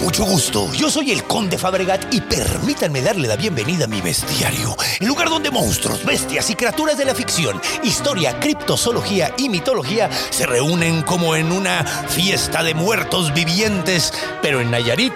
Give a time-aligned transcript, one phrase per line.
[0.00, 0.72] Mucho gusto.
[0.72, 5.30] Yo soy el Conde Fabregat y permítanme darle la bienvenida a mi bestiario, el lugar
[5.30, 11.36] donde monstruos, bestias y criaturas de la ficción, historia, criptozoología y mitología se reúnen como
[11.36, 15.14] en una fiesta de muertos vivientes, pero en Nayarit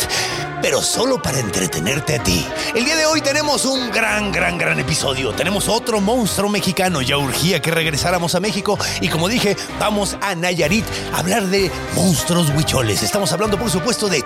[0.62, 2.46] pero solo para entretenerte a ti.
[2.74, 5.32] El día de hoy tenemos un gran, gran, gran episodio.
[5.32, 7.00] Tenemos otro monstruo mexicano.
[7.02, 10.84] Ya urgía que regresáramos a México y como dije, vamos a Nayarit
[11.14, 13.02] a hablar de monstruos huicholes.
[13.02, 14.22] Estamos hablando, por supuesto, de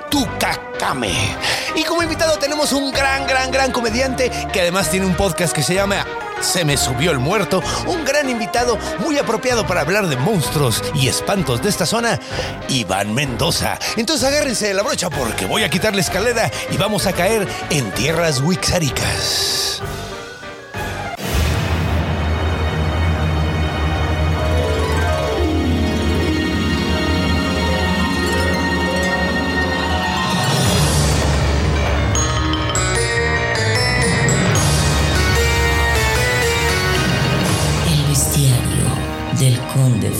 [1.74, 5.62] Y como invitado tenemos un gran, gran, gran comediante que además tiene un podcast que
[5.62, 6.04] se llama
[6.40, 11.08] se me subió el muerto, un gran invitado muy apropiado para hablar de monstruos y
[11.08, 12.20] espantos de esta zona,
[12.68, 13.78] Iván Mendoza.
[13.96, 17.48] Entonces agárrense de la brocha porque voy a quitar la escalera y vamos a caer
[17.70, 19.82] en tierras wixáricas.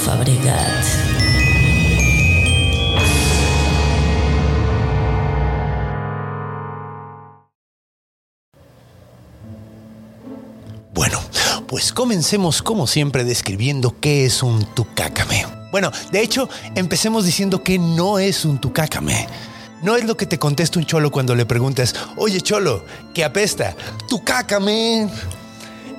[0.05, 0.85] Fabregat.
[10.93, 11.19] Bueno,
[11.67, 15.47] pues comencemos como siempre describiendo qué es un tucácame.
[15.73, 19.27] Bueno, de hecho, empecemos diciendo que no es un tucácame.
[19.83, 23.75] No es lo que te contesta un cholo cuando le preguntas, oye cholo, ¿qué apesta?
[24.07, 25.09] Tucácame.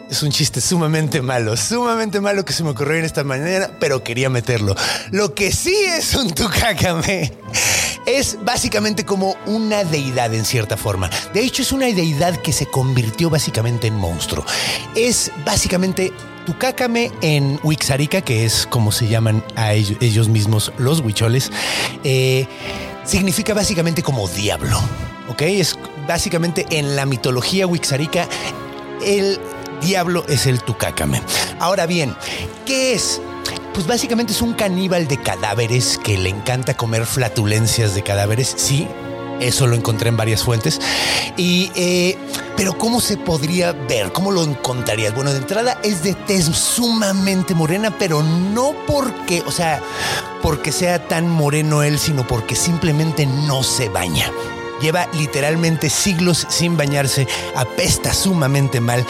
[0.09, 4.03] Es un chiste sumamente malo, sumamente malo que se me ocurrió en esta manera, pero
[4.03, 4.75] quería meterlo.
[5.11, 7.33] Lo que sí es un tucácame
[8.05, 11.09] es básicamente como una deidad en cierta forma.
[11.33, 14.45] De hecho, es una deidad que se convirtió básicamente en monstruo.
[14.95, 16.13] Es básicamente
[16.45, 21.51] Tucácame en Wixárika, que es como se llaman a ellos, mismos los huicholes,
[22.03, 22.45] eh,
[23.03, 24.79] significa básicamente como diablo.
[25.27, 25.41] ¿Ok?
[25.41, 25.75] Es
[26.07, 28.27] básicamente en la mitología wixárika
[29.03, 29.39] el
[29.85, 31.21] diablo es el Tucácame.
[31.59, 32.15] Ahora bien,
[32.65, 33.21] ¿qué es?
[33.73, 38.87] Pues básicamente es un caníbal de cadáveres que le encanta comer flatulencias de cadáveres, sí.
[39.39, 40.79] Eso lo encontré en varias fuentes.
[41.37, 42.17] Y, eh,
[42.55, 44.11] pero ¿cómo se podría ver?
[44.13, 45.13] ¿Cómo lo encontrarías?
[45.13, 49.81] Bueno, de entrada es de tez sumamente morena, pero no porque, o sea,
[50.41, 54.31] porque sea tan moreno él, sino porque simplemente no se baña.
[54.81, 59.05] Lleva literalmente siglos sin bañarse, apesta sumamente mal,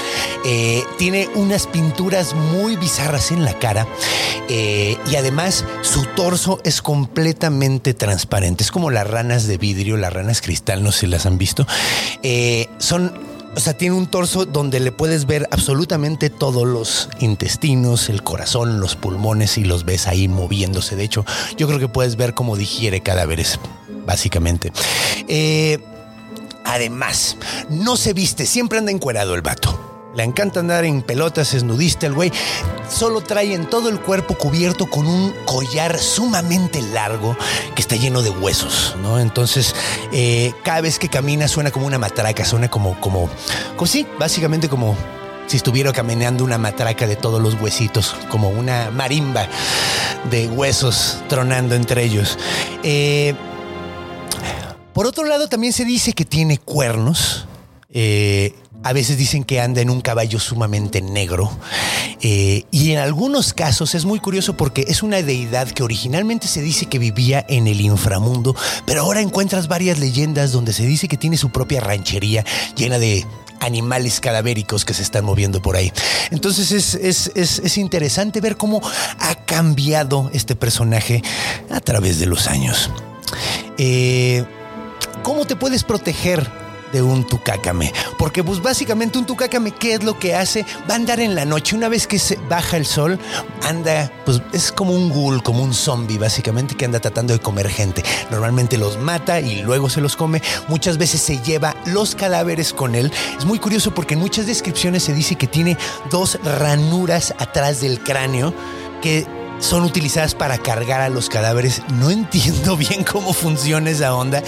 [0.46, 3.88] eh, tiene unas pinturas muy bizarras en la cara
[4.48, 8.64] eh, y además su torso es completamente transparente.
[8.64, 11.66] Es como las ranas de vidrio, las ranas cristal, no sé si las han visto.
[12.24, 18.10] Eh, son o sea, tiene un torso donde le puedes ver absolutamente todos los intestinos,
[18.10, 20.98] el corazón, los pulmones y los ves ahí moviéndose.
[20.98, 21.26] De hecho,
[21.56, 23.60] yo creo que puedes ver cómo digiere cadáveres,
[24.06, 24.72] básicamente.
[25.28, 25.80] Eh,
[26.64, 27.38] además,
[27.70, 29.86] no se viste, siempre anda encuerado el vato.
[30.16, 32.32] Le encanta andar en pelotas, es nudista el güey.
[32.90, 37.36] Solo trae en todo el cuerpo cubierto con un collar sumamente largo
[37.76, 39.20] que está lleno de huesos, ¿no?
[39.20, 39.76] Entonces,
[40.14, 43.30] eh, cada vez que camina suena como una matraca, suena como, como,
[43.76, 44.96] como sí, básicamente como
[45.48, 49.48] si estuviera caminando una matraca de todos los huesitos, como una marimba
[50.30, 52.38] de huesos tronando entre ellos.
[52.84, 53.36] Eh,
[54.96, 57.50] por otro lado, también se dice que tiene cuernos.
[57.92, 61.52] Eh, a veces dicen que anda en un caballo sumamente negro.
[62.22, 66.62] Eh, y en algunos casos es muy curioso porque es una deidad que originalmente se
[66.62, 68.56] dice que vivía en el inframundo,
[68.86, 72.46] pero ahora encuentras varias leyendas donde se dice que tiene su propia ranchería
[72.78, 73.26] llena de
[73.60, 75.92] animales cadavéricos que se están moviendo por ahí.
[76.32, 78.82] Entonces es, es, es, es interesante ver cómo
[79.20, 81.22] ha cambiado este personaje
[81.70, 82.90] a través de los años.
[83.78, 84.46] Eh,
[85.24, 86.50] ¿Cómo te puedes proteger
[86.92, 87.94] de un tucácame?
[88.18, 90.66] Porque pues básicamente un tucácame, ¿qué es lo que hace?
[90.90, 91.76] Va a andar en la noche.
[91.76, 93.20] Una vez que se baja el sol,
[93.64, 97.70] anda, pues es como un ghoul, como un zombie básicamente que anda tratando de comer
[97.70, 98.04] gente.
[98.32, 100.42] Normalmente los mata y luego se los come.
[100.68, 103.12] Muchas veces se lleva los cadáveres con él.
[103.38, 105.78] Es muy curioso porque en muchas descripciones se dice que tiene
[106.12, 108.54] dos ranuras atrás del cráneo
[109.02, 109.28] que
[109.60, 111.82] son utilizadas para cargar a los cadáveres.
[111.94, 114.44] No entiendo bien cómo funciona esa onda,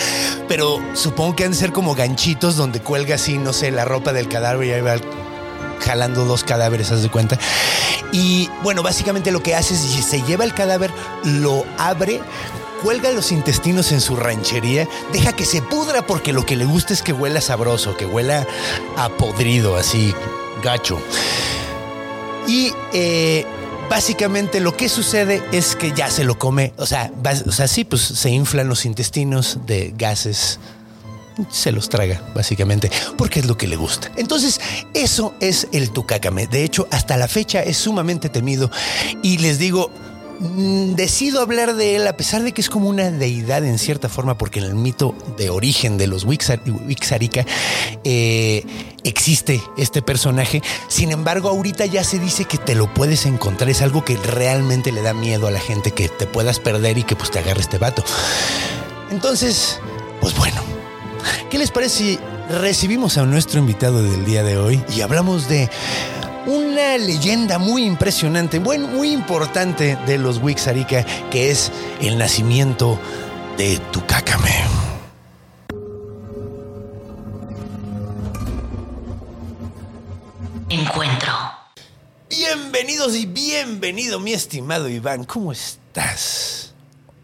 [0.47, 4.13] pero supongo que han de ser como ganchitos donde cuelga así, no sé, la ropa
[4.13, 4.95] del cadáver y ahí va
[5.79, 7.37] jalando dos cadáveres, haz de cuenta.
[8.11, 10.91] Y bueno, básicamente lo que hace es se lleva el cadáver,
[11.23, 12.21] lo abre,
[12.83, 16.93] cuelga los intestinos en su ranchería, deja que se pudra porque lo que le gusta
[16.93, 18.47] es que huela sabroso, que huela
[18.95, 20.13] a podrido, así
[20.63, 20.99] gacho.
[22.47, 23.45] Y eh,
[23.89, 27.11] básicamente lo que sucede es que ya se lo come, o sea,
[27.45, 30.59] o sea, sí, pues se inflan los intestinos de gases
[31.51, 34.11] se los traga, básicamente, porque es lo que le gusta.
[34.15, 34.59] Entonces,
[34.93, 36.47] eso es el tucácame.
[36.47, 38.71] De hecho, hasta la fecha es sumamente temido.
[39.21, 39.91] Y les digo,
[40.39, 44.37] decido hablar de él a pesar de que es como una deidad en cierta forma,
[44.37, 47.45] porque en el mito de origen de los Wixar- Wixárika
[48.03, 48.63] eh,
[49.03, 50.61] existe este personaje.
[50.87, 53.69] Sin embargo, ahorita ya se dice que te lo puedes encontrar.
[53.69, 57.03] Es algo que realmente le da miedo a la gente que te puedas perder y
[57.03, 58.03] que pues te agarre este vato.
[59.11, 59.79] Entonces,
[60.21, 60.61] pues bueno.
[61.49, 62.19] ¿Qué les parece si
[62.49, 65.69] recibimos a nuestro invitado del día de hoy y hablamos de
[66.47, 72.97] una leyenda muy impresionante, bueno, muy importante de los Wixárika, que es el nacimiento
[73.57, 74.55] de Tucácame?
[80.69, 81.33] Encuentro.
[82.29, 85.25] Bienvenidos y bienvenido, mi estimado Iván.
[85.25, 86.73] ¿Cómo estás?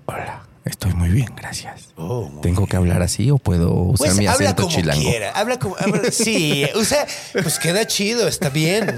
[0.06, 1.90] Hola, estoy muy bien, gracias.
[1.96, 5.02] Oh, muy ¿Tengo que hablar así o puedo usar Pues mi habla acento como chilango?
[5.10, 8.98] quiera, habla como, habla- sí, o sea, pues queda chido, está bien.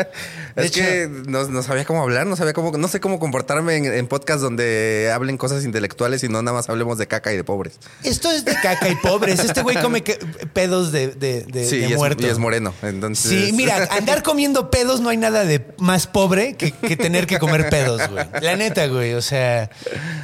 [0.56, 3.76] De Es que no, no sabía cómo hablar, no sabía cómo, no sé cómo comportarme
[3.76, 7.36] en, en podcast donde hablen cosas intelectuales y no nada más hablemos de caca y
[7.36, 7.78] de pobres.
[8.02, 9.40] Esto es de caca y pobres.
[9.40, 10.16] Este güey come que-
[10.52, 12.26] pedos de, de, de, Sí, de y es, muerto.
[12.26, 12.74] y es moreno.
[12.82, 17.26] Entonces, Sí, mira, andar comiendo pedos no hay nada de más pobre que, que tener
[17.26, 18.24] que comer pedos, güey.
[18.40, 19.14] La neta, güey.
[19.14, 19.70] O sea,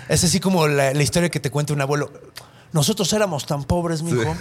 [0.08, 2.12] es así como la, la historia que te cuenta un abuelo.
[2.72, 4.36] Nosotros éramos tan pobres, mijo,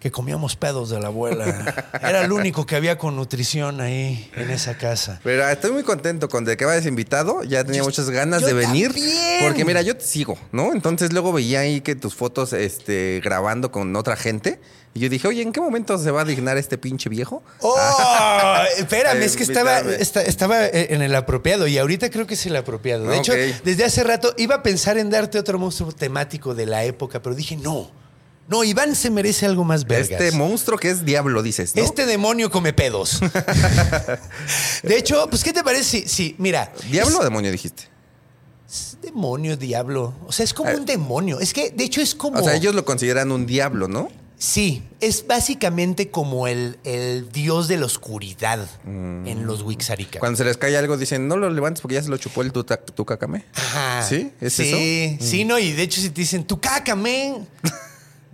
[0.00, 1.84] que comíamos pedos de la abuela.
[2.02, 5.20] Era el único que había con nutrición ahí en esa casa.
[5.22, 7.42] Pero ah, estoy muy contento con de que vayas invitado.
[7.44, 8.92] Ya tenía Yo- muchas ganas de venir.
[8.94, 9.44] también.
[9.44, 10.72] Porque mira, yo te sigo, ¿no?
[10.72, 14.58] Entonces luego veía ahí que tus fotos este, grabando con otra gente.
[14.94, 17.44] Y yo dije, oye, ¿en qué momento se va a dignar este pinche viejo?
[17.60, 17.76] ¡Oh!
[18.78, 22.46] Espérame, Eh, es que estaba, esta- estaba en el apropiado y ahorita creo que es
[22.46, 23.04] el apropiado.
[23.06, 23.32] De hecho,
[23.64, 27.34] desde hace rato iba a pensar en darte otro monstruo temático de la época, pero
[27.36, 27.90] dije, no.
[28.50, 30.10] No, Iván se merece algo más vergas.
[30.20, 31.82] Este monstruo que es diablo, dices, ¿no?
[31.82, 33.20] Este demonio come pedos.
[34.82, 37.84] de hecho, pues, ¿qué te parece si, si- mira, ¿Diablo o demonio dijiste?
[38.68, 40.14] es demonio, diablo.
[40.26, 41.40] O sea, es como un demonio.
[41.40, 42.38] Es que, de hecho, es como...
[42.38, 44.08] O sea, ellos lo consideran un diablo, ¿no?
[44.38, 49.26] Sí, es básicamente como el, el dios de la oscuridad Mm.
[49.26, 50.18] en los Wixárika.
[50.18, 52.50] Cuando se les cae algo, dicen, no lo levantes porque ya se lo chupó el
[52.52, 53.44] tucacame.
[53.54, 54.02] Ajá.
[54.08, 54.32] ¿Sí?
[54.40, 55.22] ¿Es sí, eso?
[55.22, 55.26] Mm.
[55.26, 57.46] Sí, no, y de hecho si te dicen, tu caca, men,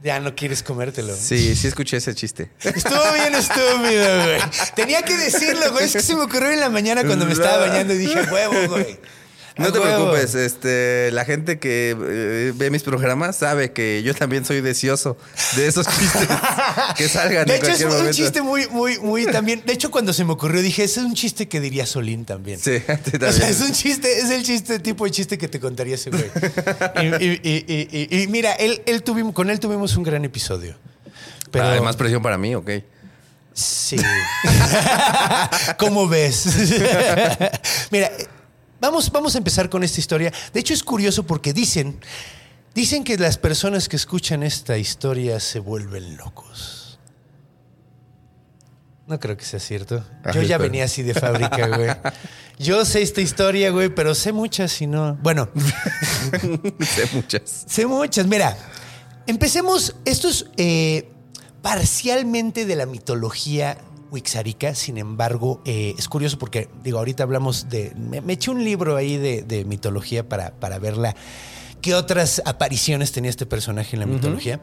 [0.06, 1.16] ya no quieres comértelo.
[1.16, 2.48] Sí, sí escuché ese chiste.
[2.62, 4.40] Estuvo bien estúpido, güey.
[4.76, 5.86] Tenía que decirlo, güey.
[5.86, 8.32] Es que se me ocurrió en la mañana cuando me estaba bañando y dije, "A
[8.32, 9.00] huevo, güey.
[9.58, 10.10] No te huevo".
[10.10, 15.16] preocupes, este, la gente que eh, ve mis programas sabe que yo también soy deseoso
[15.56, 16.28] de esos chistes
[16.96, 18.12] que salgan De en hecho, es un momento.
[18.12, 19.62] chiste muy, muy, muy también.
[19.64, 22.58] De hecho, cuando se me ocurrió, dije, ese es un chiste que diría Solín también.
[22.60, 23.32] Sí, ti O también.
[23.32, 26.24] sea, es un chiste, es el chiste, tipo de chiste que te contaría ese güey.
[27.00, 30.24] Y, y- y- y- y- y mira, él, él tuvimos, con él tuvimos un gran
[30.24, 30.76] episodio.
[31.50, 32.70] Pero Además, presión para mí, ok.
[33.54, 33.96] Sí.
[35.78, 36.44] ¿Cómo ves?
[37.90, 38.10] Mira,
[38.80, 40.32] vamos, vamos a empezar con esta historia.
[40.52, 41.98] De hecho, es curioso porque dicen,
[42.74, 46.98] dicen que las personas que escuchan esta historia se vuelven locos.
[49.06, 50.04] No creo que sea cierto.
[50.34, 51.90] Yo ya venía así de fábrica, güey.
[52.58, 55.14] Yo sé esta historia, güey, pero sé muchas y no.
[55.22, 55.48] Bueno,
[56.80, 57.64] sé muchas.
[57.68, 58.26] Sé muchas.
[58.26, 58.56] Mira,
[59.28, 59.94] empecemos.
[60.04, 61.08] Esto es eh,
[61.62, 63.78] parcialmente de la mitología
[64.16, 64.74] wixárika.
[64.74, 67.92] Sin embargo, eh, es curioso porque, digo, ahorita hablamos de.
[67.96, 71.14] Me, me eché un libro ahí de, de mitología para, para verla.
[71.82, 74.58] ¿Qué otras apariciones tenía este personaje en la mitología?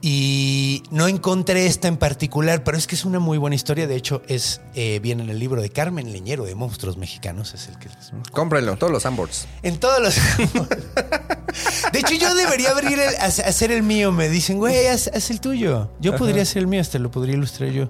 [0.00, 3.86] Y no encontré esta en particular, pero es que es una muy buena historia.
[3.86, 7.52] De hecho, es eh, viene en el libro de Carmen Leñero de Monstruos Mexicanos.
[7.52, 9.46] Es el que les Cómprenlo, todos los Sandboards.
[9.62, 10.14] en todos los.
[11.92, 14.10] De hecho, yo debería abrir el- hac- hacer el mío.
[14.10, 15.90] Me dicen, güey, haz, haz el tuyo.
[16.00, 17.88] Yo podría hacer el mío, hasta lo podría ilustrar yo.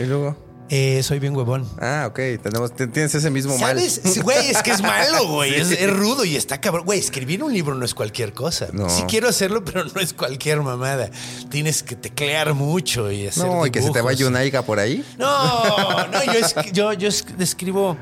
[0.00, 0.36] Y luego.
[0.70, 1.68] Eh, soy bien huevón.
[1.80, 2.18] Ah, ok.
[2.42, 3.76] Tenemos, tienes ese mismo mal.
[3.76, 4.00] ¿Sabes?
[4.02, 5.54] Sí, Güey, es que es malo, güey.
[5.54, 6.86] Es, es rudo y está cabrón.
[6.86, 8.68] Güey, escribir un libro no es cualquier cosa.
[8.72, 8.88] No.
[8.88, 11.10] Sí quiero hacerlo, pero no es cualquier mamada.
[11.50, 14.78] Tienes que teclear mucho y hacer No, y que se te vaya una aiga por
[14.78, 15.04] ahí.
[15.18, 17.96] No, no, yo, es- yo, yo es- escribo.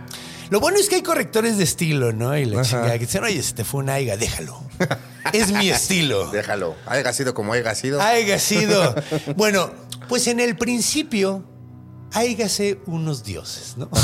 [0.51, 2.37] Lo bueno es que hay correctores de estilo, ¿no?
[2.37, 4.63] Y la chingada que dicen, oye, este fue un aiga, déjalo.
[5.33, 6.31] es mi estilo.
[6.31, 6.77] Déjalo.
[6.87, 8.01] Haya sido como haya sido.
[8.01, 8.95] Haiga sido.
[9.35, 9.71] Bueno,
[10.09, 11.43] pues en el principio,
[12.13, 13.89] háigase unos dioses, ¿no?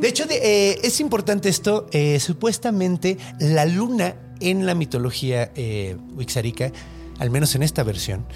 [0.00, 0.36] De hecho, de-
[0.72, 1.86] eh, es importante esto.
[1.90, 6.70] eh, supuestamente, la luna en la mitología eh, wixárika,
[7.18, 8.26] al menos en esta versión,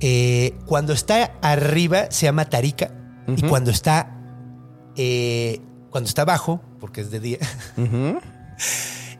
[0.00, 2.90] eh, cuando está arriba se llama Tarika
[3.34, 4.12] y cuando está
[5.90, 7.38] cuando está abajo, porque es de día,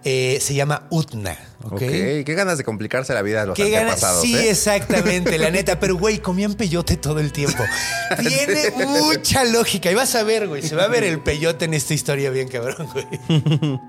[0.08, 1.36] eh, se llama Utna.
[1.64, 1.72] ¿ok?
[1.72, 1.80] ok.
[1.80, 4.50] Qué ganas de complicarse la vida a los Qué antepasados, Sí, ¿eh?
[4.50, 5.80] exactamente, la neta.
[5.80, 7.60] Pero, güey, comían peyote todo el tiempo.
[8.20, 9.90] Tiene mucha lógica.
[9.90, 12.46] Y vas a ver, güey, se va a ver el peyote en esta historia bien
[12.46, 13.04] cabrón, güey.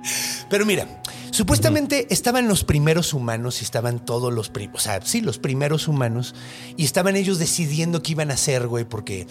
[0.50, 0.88] Pero mira,
[1.30, 4.82] supuestamente estaban los primeros humanos y estaban todos los primos.
[4.82, 6.34] O sea, sí, los primeros humanos.
[6.78, 9.28] Y estaban ellos decidiendo qué iban a hacer, güey, porque...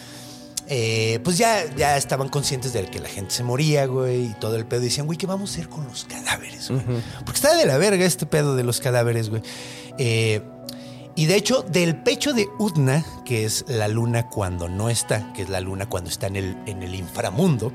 [0.68, 4.56] eh, pues ya, ya estaban conscientes de que la gente se moría, güey, y todo
[4.56, 4.80] el pedo.
[4.82, 6.82] Y decían, güey, ¿qué vamos a hacer con los cadáveres, güey?
[7.24, 9.42] Porque está de la verga este pedo de los cadáveres, güey.
[9.98, 10.42] Eh,
[11.14, 15.42] y de hecho, del pecho de Utna, que es la luna cuando no está, que
[15.42, 17.72] es la luna cuando está en el, en el inframundo,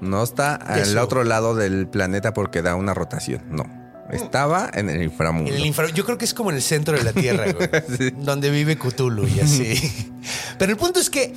[0.00, 3.42] No está al otro lado del planeta porque da una rotación.
[3.50, 3.64] No.
[4.10, 5.50] Estaba en el inframundo.
[5.50, 8.10] en el infra- yo creo que es como en el centro de la Tierra, güey,
[8.16, 10.12] donde vive Cthulhu y así.
[10.58, 11.34] Pero el punto es que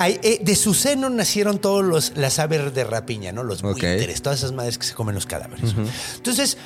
[0.00, 3.42] eh, de su seno nacieron todos los, las aves de rapiña, ¿no?
[3.42, 3.72] Los Ok.
[3.80, 5.74] buitres, todas esas madres que se comen los cadáveres.
[6.16, 6.56] Entonces,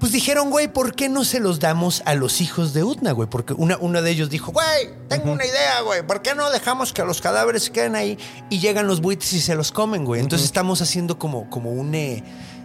[0.00, 3.28] pues dijeron, güey, ¿por qué no se los damos a los hijos de Utna, güey?
[3.30, 6.92] Porque una, uno de ellos dijo, güey, tengo una idea, güey, ¿por qué no dejamos
[6.92, 8.18] que los cadáveres se queden ahí
[8.50, 10.20] y llegan los buitres y se los comen, güey?
[10.20, 11.94] Entonces estamos haciendo como, como un...
[11.94, 12.22] eh,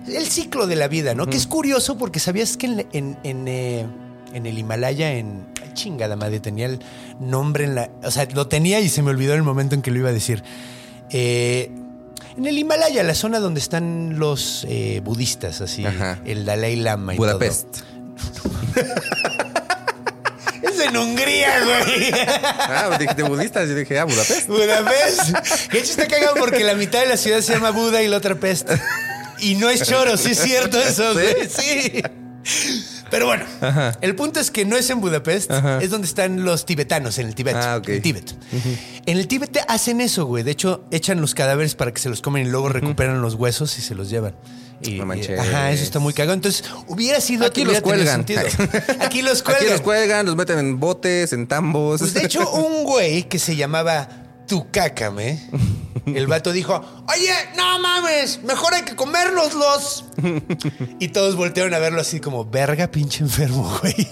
[0.08, 1.27] el ciclo de la vida, ¿no?
[1.27, 3.86] Que es curioso porque sabías que en, en, en, eh,
[4.34, 5.46] en el Himalaya, en...
[5.74, 6.80] Chingada madre, tenía el
[7.20, 7.90] nombre en la...
[8.04, 10.13] O sea, lo tenía y se me olvidó el momento en que lo iba a
[10.13, 10.44] decir.
[11.10, 11.72] Eh,
[12.38, 16.20] en el Himalaya, la zona donde están los eh, budistas, así, Ajá.
[16.25, 17.68] el Dalai Lama y Budapest.
[17.72, 18.51] todo.
[20.62, 22.12] Es en Hungría, güey.
[22.13, 23.68] Ah, dijiste budistas.
[23.68, 24.48] Yo dije, ah, Budapest.
[24.48, 25.30] Budapest.
[25.72, 28.18] De hecho, está cagado porque la mitad de la ciudad se llama Buda y la
[28.18, 28.70] otra Pest.
[29.40, 31.50] Y no es choro, sí es cierto eso, güey.
[31.50, 32.04] Sí.
[33.12, 33.46] Pero bueno,
[34.01, 35.51] el punto es que no es en Budapest,
[35.82, 37.56] es donde están los tibetanos, en el Tíbet.
[37.58, 37.82] Ah.
[37.86, 38.34] En Tíbet.
[39.06, 40.44] En el Tíbet hacen eso, güey.
[40.44, 43.77] De hecho, echan los cadáveres para que se los comen y luego recuperan los huesos
[43.77, 44.34] y se los llevan.
[44.82, 45.39] Y, No y- manches.
[45.39, 46.34] ajá, eso está muy cagado.
[46.34, 48.22] Entonces, hubiera sido Aquí los cuelgan.
[49.00, 49.62] Aquí los cuelgan.
[49.63, 52.00] Aquí los cuelgan, los meten en botes, en tambos.
[52.00, 54.08] Pues de hecho, un güey que se llamaba
[54.48, 55.39] Tucácame,
[56.05, 60.05] el vato dijo, oye, no mames, mejor hay que comérnoslos.
[61.00, 64.08] Y todos voltearon a verlo así como, verga, pinche enfermo, güey.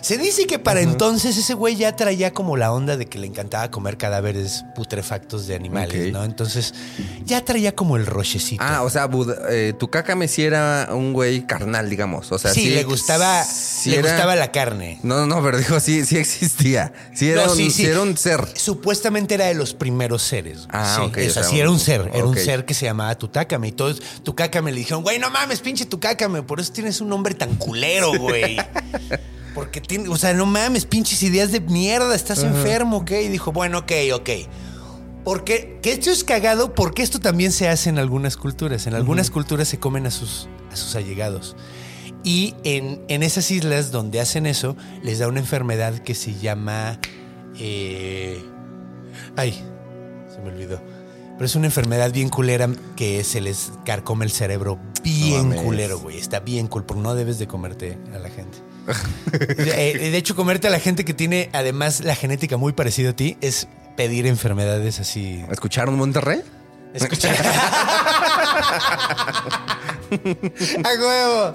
[0.00, 3.26] Se dice que para entonces ese güey ya traía como la onda de que le
[3.26, 6.12] encantaba comer cadáveres putrefactos de animales.
[6.12, 6.24] ¿no?
[6.24, 6.74] Entonces
[7.24, 8.62] ya traía como el rochecito.
[8.64, 12.30] Ah, o sea, Buda- eh, tu caca me sí era un güey carnal, digamos.
[12.32, 14.98] O sea, sí, sí, le gustaba, sí le era- gustaba la carne.
[15.02, 16.92] No, no, pero dijo, sí, sí existía.
[17.14, 17.86] Sí era, No, un, sí, sí sí.
[17.86, 18.46] era un ser.
[18.54, 20.66] Supuestamente era de los primeros seres.
[20.70, 22.10] Ah, sí, ok, Eso, o sea, sí, era un ser.
[22.14, 23.68] Era un ser que se llamaba Tutácame.
[23.68, 26.42] Y todos Tucácame le dijeron, güey, no mames, pinche Tucácame.
[26.42, 28.56] Por eso tienes un nombre tan culero, güey.
[29.58, 33.10] Porque tiene, o sea, no mames, pinches ideas de mierda, estás enfermo, ¿ok?
[33.10, 34.30] Y dijo, bueno, ok, ok.
[35.24, 38.86] Porque, que esto es cagado, porque esto también se hace en algunas culturas.
[38.86, 41.56] En algunas culturas se comen a sus, a sus allegados.
[42.24, 46.98] Y en, en esas islas donde hacen eso, les da una enfermedad que se llama.
[47.58, 48.42] eh,
[49.36, 49.52] ay,
[50.32, 50.80] se me olvidó.
[51.34, 56.18] Pero es una enfermedad bien culera que se les carcome el cerebro bien culero, güey.
[56.18, 58.58] Está bien cool, porque no debes de comerte a la gente.
[59.30, 63.12] Eh, de hecho, comerte a la gente que tiene además la genética muy parecida a
[63.12, 65.44] ti es pedir enfermedades así.
[65.50, 66.40] ¿Escucharon Monterrey?
[66.94, 67.34] Escucha.
[70.84, 71.54] ¡A huevo!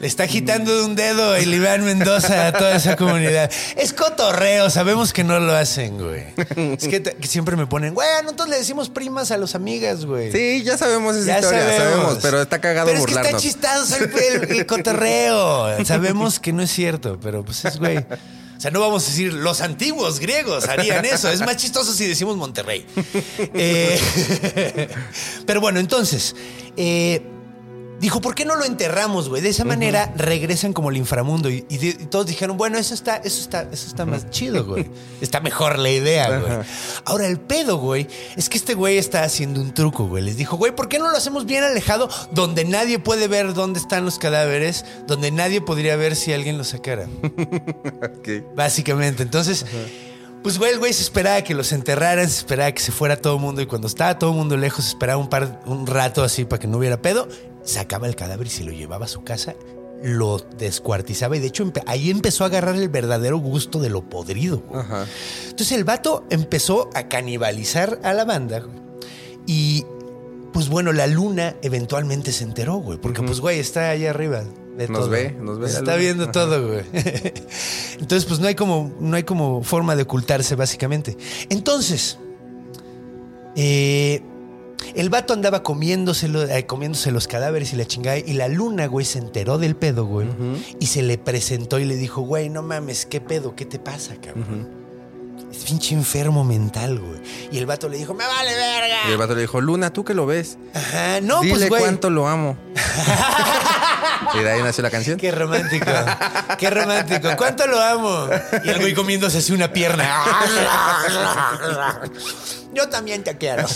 [0.00, 3.50] Le está agitando de un dedo el Iván Mendoza a toda esa comunidad.
[3.76, 6.24] Es cotorreo, sabemos que no lo hacen, güey.
[6.74, 10.04] Es que, te- que siempre me ponen, güey, nosotros le decimos primas a los amigas,
[10.04, 10.32] güey.
[10.32, 11.76] Sí, ya sabemos esa Ya historia, sabemos.
[11.94, 12.18] sabemos.
[12.22, 15.84] pero está cagado Pero es que está el, el- el cotorreo.
[15.84, 18.04] Sabemos que no es cierto, pero pues es güey.
[18.62, 21.28] O sea, no vamos a decir los antiguos griegos harían eso.
[21.28, 22.86] Es más chistoso si decimos Monterrey.
[23.54, 24.88] Eh,
[25.46, 26.36] pero bueno, entonces.
[26.76, 27.20] eh,
[28.02, 29.40] Dijo, ¿por qué no lo enterramos, güey?
[29.40, 31.48] De esa manera regresan como el inframundo.
[31.48, 34.64] Y, y di- y todos dijeron, bueno, eso está, eso está, eso está más chido,
[34.66, 34.90] güey.
[35.20, 36.52] Está mejor la idea, güey.
[37.04, 40.24] Ahora, el pedo, güey, es que este güey está haciendo un truco, güey.
[40.24, 43.78] Les dijo, güey, ¿por qué no lo hacemos bien alejado donde nadie puede ver dónde
[43.78, 44.84] están los cadáveres?
[45.06, 47.06] Donde nadie podría ver si alguien los sacara.
[48.54, 49.22] Básicamente.
[49.22, 49.64] Entonces,
[50.42, 53.36] Pues, güey, el güey se esperaba que los enterraran, se esperaba que se fuera todo
[53.36, 53.62] el mundo.
[53.62, 56.58] Y cuando estaba todo el mundo lejos, se esperaba un, par, un rato así para
[56.60, 57.28] que no hubiera pedo.
[57.64, 59.54] Sacaba el cadáver y se lo llevaba a su casa,
[60.02, 61.36] lo descuartizaba.
[61.36, 64.64] Y de hecho, empe- ahí empezó a agarrar el verdadero gusto de lo podrido.
[64.74, 65.06] Ajá.
[65.44, 68.58] Entonces el vato empezó a canibalizar a la banda.
[68.60, 68.76] güey.
[69.46, 69.84] Y
[70.52, 72.98] pues bueno, la luna eventualmente se enteró, güey.
[72.98, 74.42] Porque pues, güey, está allá arriba.
[74.76, 75.10] De Nos todo.
[75.10, 76.32] ve, nos ve la Está viendo Ajá.
[76.32, 76.82] todo, güey.
[78.00, 81.16] Entonces, pues no hay como, no hay como forma de ocultarse, básicamente.
[81.50, 82.18] Entonces,
[83.56, 84.22] eh,
[84.94, 88.18] el vato andaba comiéndoselo, eh, comiéndose los cadáveres y la chingada.
[88.18, 90.26] Y la luna, güey, se enteró del pedo, güey.
[90.80, 93.54] Y se le presentó y le dijo, güey, no mames, ¿qué pedo?
[93.54, 94.82] ¿Qué te pasa, cabrón?
[95.50, 97.20] Es pinche enfermo mental, güey.
[97.50, 98.96] Y el vato le dijo, me vale verga.
[99.08, 100.56] Y el vato le dijo, Luna, ¿tú que lo ves?
[100.72, 101.82] Ajá, no, Dile pues, güey.
[101.82, 102.56] cuánto lo amo.
[104.34, 105.18] y de ahí nació la canción.
[105.18, 105.90] Qué romántico.
[106.58, 107.28] Qué romántico.
[107.36, 108.28] ¿Cuánto lo amo?
[108.64, 110.08] Y el güey comiéndose así una pierna.
[112.74, 113.66] Yo también te quiero.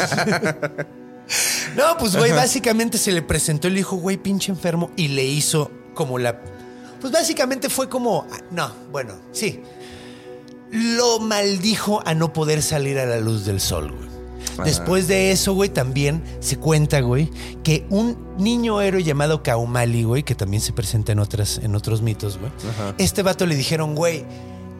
[1.76, 4.90] No, pues güey, básicamente se le presentó y le dijo, güey, pinche enfermo.
[4.96, 6.40] Y le hizo como la.
[7.00, 8.26] Pues básicamente fue como.
[8.50, 9.62] No, bueno, sí.
[10.70, 14.05] Lo maldijo a no poder salir a la luz del sol, güey.
[14.64, 17.30] Después de eso, güey, también se cuenta, güey,
[17.62, 22.02] que un niño héroe llamado Kaumali, güey, que también se presenta en, otras, en otros
[22.02, 22.50] mitos, güey.
[22.98, 24.24] Este vato le dijeron, güey,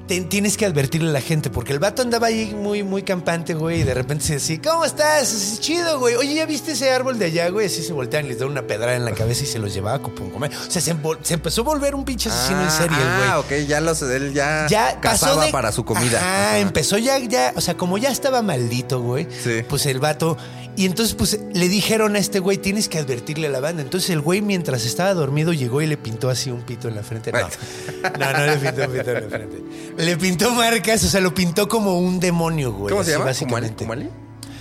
[0.06, 3.54] te- tienes que advertirle a la gente, porque el vato andaba ahí muy, muy campante,
[3.54, 5.32] güey, y de repente se decía, ¿cómo estás?
[5.32, 6.14] Es chido, güey.
[6.16, 7.66] Oye, ¿ya viste ese árbol de allá, güey?
[7.66, 10.00] Así se voltean y les da una pedrada en la cabeza y se los llevaba
[10.00, 10.50] como comer.
[10.66, 10.90] O sea, se,
[11.34, 14.32] empezó a volver un pinche asesino en serie, el güey Ah, ok, ya los, él
[14.32, 16.18] ya, ya pasó cazaba de- para su comida.
[16.18, 16.58] Ajá.
[16.58, 19.26] empezó ya, ya, o sea, como ya estaba maldito, güey.
[19.42, 19.62] Sí.
[19.68, 20.36] Pues el vato.
[20.76, 23.82] Y entonces, pues le dijeron a este güey, tienes que advertirle a la banda.
[23.82, 27.02] Entonces el güey, mientras estaba dormido, llegó y le pintó así un pito en la
[27.02, 27.32] frente.
[27.32, 29.62] No, no, no le pintó un pito en la frente.
[29.96, 32.92] Le pintó marcas, o sea, lo pintó como un demonio, güey.
[32.92, 33.24] ¿Cómo se llama?
[33.26, 33.84] Básicamente.
[33.84, 34.10] ¿Kumali?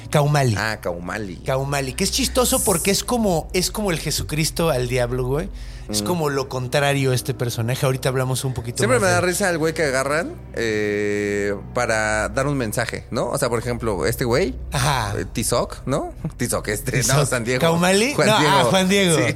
[0.10, 0.56] Kaumali.
[0.58, 1.36] Ah, Kaumali.
[1.38, 5.50] Kaumali, que es chistoso porque es como, es como el Jesucristo al diablo, güey.
[5.90, 7.86] Es como lo contrario a este personaje.
[7.86, 8.80] Ahorita hablamos un poquito Mm.
[8.80, 13.06] Siempre más me de da risa el güey que agarran eh, para dar un mensaje,
[13.12, 13.30] ¿no?
[13.30, 15.14] O sea, por ejemplo, este güey, Ajá.
[15.18, 16.14] eh, Tizoc, ¿no?
[16.38, 17.16] Tizoc este, Tizoc.
[17.16, 17.62] no, San Diego.
[17.62, 18.16] ¿Kaumali?
[18.16, 19.18] No, ah, Juan Diego.
[19.18, 19.36] Sí.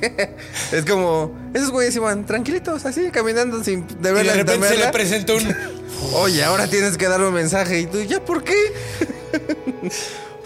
[0.76, 4.88] Es como, esos güeyes iban tranquilitos, así, caminando sin Y deberla de repente se le
[4.92, 5.56] presentó un.
[6.14, 7.80] Oye, ahora tienes que dar un mensaje.
[7.82, 8.56] ¿Y tú, ya por qué?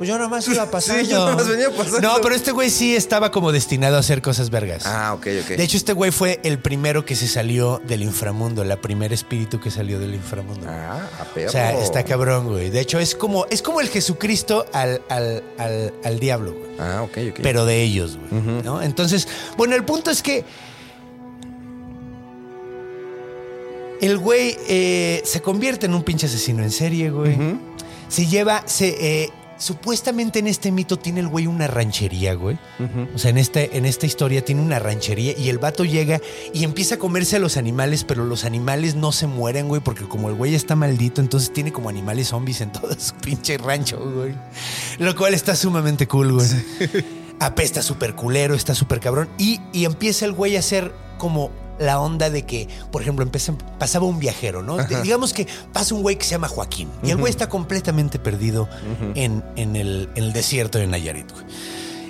[0.03, 1.01] Pues yo nomás iba pasando.
[1.05, 2.01] Sí, yo nomás venía pasando.
[2.01, 4.85] No, pero este güey sí estaba como destinado a hacer cosas vergas.
[4.85, 5.47] Ah, ok, ok.
[5.55, 9.61] De hecho, este güey fue el primero que se salió del inframundo, la primer espíritu
[9.61, 10.67] que salió del inframundo.
[10.69, 11.47] Ah, a perro.
[11.47, 12.69] o sea, está cabrón, güey.
[12.69, 16.71] De hecho, es como, es como el Jesucristo al, al, al, al diablo, güey.
[16.79, 17.39] Ah, ok, ok.
[17.41, 18.41] Pero de ellos, güey.
[18.61, 18.81] ¿no?
[18.81, 20.43] Entonces, bueno, el punto es que
[24.01, 27.37] el güey eh, se convierte en un pinche asesino en serie, güey.
[28.09, 29.29] Se lleva, se, eh,
[29.63, 32.57] supuestamente en este mito tiene el güey una ranchería, güey.
[33.15, 36.19] O sea, en, este, en esta historia tiene una ranchería y el vato llega
[36.53, 40.03] y empieza a comerse a los animales, pero los animales no se mueren, güey, porque
[40.03, 43.99] como el güey está maldito, entonces tiene como animales zombies en todo su pinche rancho,
[43.99, 44.35] güey.
[44.99, 46.47] Lo cual está sumamente cool, güey.
[47.39, 49.29] Apesta súper culero, está súper cabrón.
[49.37, 53.53] Y, y empieza el güey a hacer como la onda de que, por ejemplo, empieza-
[53.79, 54.77] pasaba un viajero, ¿no?
[54.77, 56.89] De- digamos que pasa un güey que se llama Joaquín.
[57.03, 58.67] Y el güey está completamente perdido
[59.15, 61.45] en, en el, en el desierto de Nayarit, güey.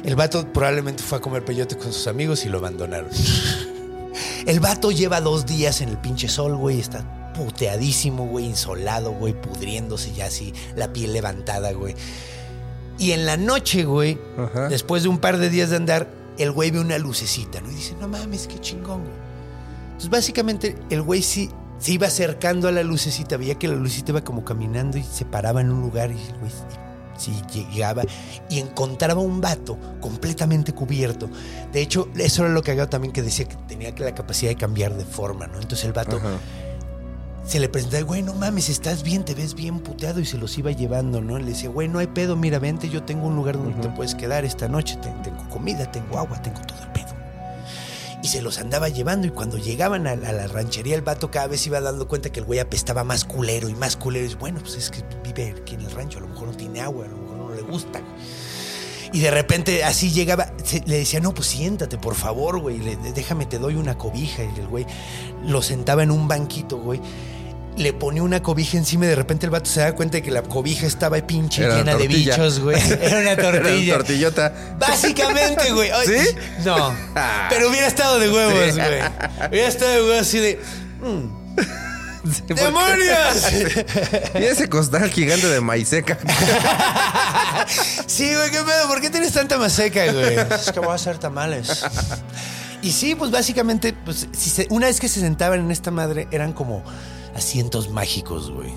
[0.03, 3.09] El vato probablemente fue a comer peyote con sus amigos y lo abandonaron.
[4.45, 6.79] El vato lleva dos días en el pinche sol, güey.
[6.79, 11.95] Está puteadísimo, güey, insolado, güey, pudriéndose ya así, la piel levantada, güey.
[12.99, 14.67] Y en la noche, güey, Ajá.
[14.67, 17.71] después de un par de días de andar, el güey ve una lucecita, ¿no?
[17.71, 19.22] Y dice, no mames, qué chingón, güey.
[20.03, 24.11] Entonces, básicamente, el güey sí se iba acercando a la lucecita, veía que la lucecita
[24.11, 26.51] iba como caminando y se paraba en un lugar y el güey
[27.17, 28.03] sí llegaba
[28.49, 31.29] y encontraba un vato completamente cubierto.
[31.71, 34.57] De hecho, eso era lo que hago también, que decía que tenía la capacidad de
[34.57, 35.55] cambiar de forma, ¿no?
[35.61, 36.31] Entonces el vato Ajá.
[37.45, 40.57] se le presentaba, güey, no mames, estás bien, te ves bien puteado y se los
[40.57, 41.37] iba llevando, ¿no?
[41.39, 44.15] Le decía, güey, no hay pedo, mira, vente, yo tengo un lugar donde te puedes
[44.15, 47.22] quedar esta noche, te- tengo comida, tengo agua, tengo todo el pedo.
[48.23, 51.67] Y se los andaba llevando y cuando llegaban a, la ranchería el vato cada vez
[51.67, 54.23] iba dando cuenta que el güey apestaba más culero y más culero.
[54.23, 56.55] Y dice, bueno, pues es que vive aquí en el rancho, a lo mejor no
[56.55, 57.99] tiene agua, a lo mejor no le gusta.
[57.99, 58.11] güey".
[59.11, 62.95] Y de repente así llegaba, se- le decía, no, pues siéntate, por favor, güey, le-
[63.13, 64.41] déjame, te doy una cobija.
[64.43, 64.87] Y el güey
[65.45, 67.01] lo sentaba en un banquito, güey.
[67.77, 70.29] Le ponía una cobija encima y de repente el vato se da cuenta de que
[70.31, 72.35] la cobija estaba pinche Era una llena de tortilla.
[72.35, 72.79] bichos, güey.
[73.01, 73.93] Era una Era un tortilla.
[73.95, 74.53] tortillota.
[74.79, 75.89] Básicamente, güey.
[76.05, 76.35] ¿Sí?
[76.63, 76.93] No.
[77.49, 78.79] Pero hubiera estado de huevos, Sí.
[78.79, 79.49] güey.
[79.49, 80.59] Hubiera estado de huevos así de.
[81.01, 81.43] mm.
[82.47, 83.51] ¡Demonios!
[84.39, 86.17] Y ese costal gigante de maíz seca.
[88.07, 88.87] sí, güey, qué pedo.
[88.87, 90.35] ¿Por qué tienes tanta maseca, güey?
[90.37, 91.83] Es que voy a hacer tamales.
[92.81, 96.27] Y sí, pues básicamente, pues, si se- una vez que se sentaban en esta madre,
[96.31, 96.83] eran como
[97.35, 98.71] asientos mágicos, güey.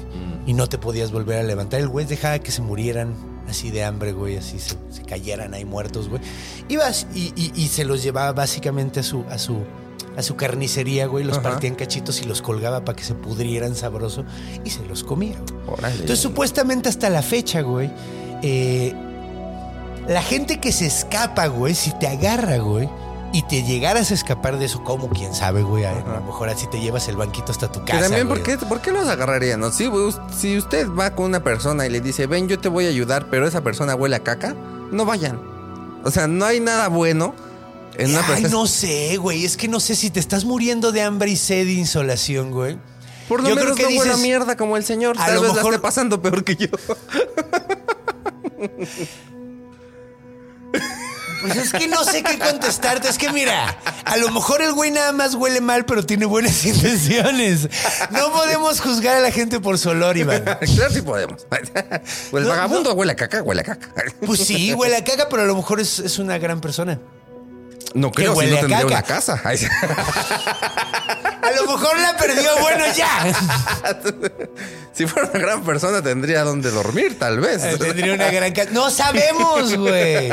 [0.46, 1.80] Y no te podías volver a levantar.
[1.80, 3.14] El güey dejaba que se murieran
[3.48, 6.20] así de hambre, güey, así se, se cayeran ahí muertos, güey.
[6.68, 9.58] Ibas y, y- y se los llevaba básicamente a su, a su,
[10.16, 11.24] a su carnicería, güey.
[11.24, 11.50] Los Ajá.
[11.50, 14.24] partía en cachitos y los colgaba para que se pudrieran sabroso
[14.64, 15.36] y se los comía.
[15.66, 15.94] Órale.
[15.94, 17.90] Entonces, supuestamente hasta la fecha, güey,
[18.42, 18.94] eh,
[20.08, 22.88] la gente que se escapa, güey, si te agarra, güey,
[23.32, 26.48] y te llegaras a escapar de eso, como quién sabe, güey, a, a lo mejor
[26.48, 28.04] así te llevas el banquito hasta tu Que casa.
[28.04, 29.60] también, ¿por qué, ¿por qué los agarrarían?
[29.60, 29.70] no?
[29.72, 32.86] Si, us- si usted va con una persona y le dice, ven, yo te voy
[32.86, 34.54] a ayudar, pero esa persona huele a caca,
[34.90, 35.40] no vayan.
[36.04, 37.34] O sea, no hay nada bueno
[37.98, 38.48] en una Ay, persona.
[38.50, 41.66] no sé, güey, es que no sé si te estás muriendo de hambre y sed
[41.66, 42.78] y insolación, güey.
[43.28, 45.16] Por lo Yo menos creo que no dices- mierda como el señor.
[45.18, 46.68] A Tal lo vez la mejor- esté pasando peor que yo.
[51.40, 53.08] Pues es que no sé qué contestarte.
[53.08, 56.64] Es que mira, a lo mejor el güey nada más huele mal, pero tiene buenas
[56.64, 57.68] intenciones.
[58.10, 60.44] No podemos juzgar a la gente por su olor, Iván.
[60.44, 61.46] claro, sí podemos.
[62.32, 63.88] O el No, vagabundo huele a caca, huele a caca.
[64.24, 66.98] Pues sí, huele a caca, pero a lo mejor es, es una gran persona.
[67.96, 68.86] No creo, si huele no tendría caca.
[68.88, 69.40] una casa.
[69.44, 69.66] Ay, sí.
[69.80, 73.32] A lo mejor la perdió, bueno, ya.
[74.92, 77.62] si fuera una gran persona, tendría donde dormir, tal vez.
[77.78, 78.70] Tendría una gran casa.
[78.72, 80.28] No sabemos, güey.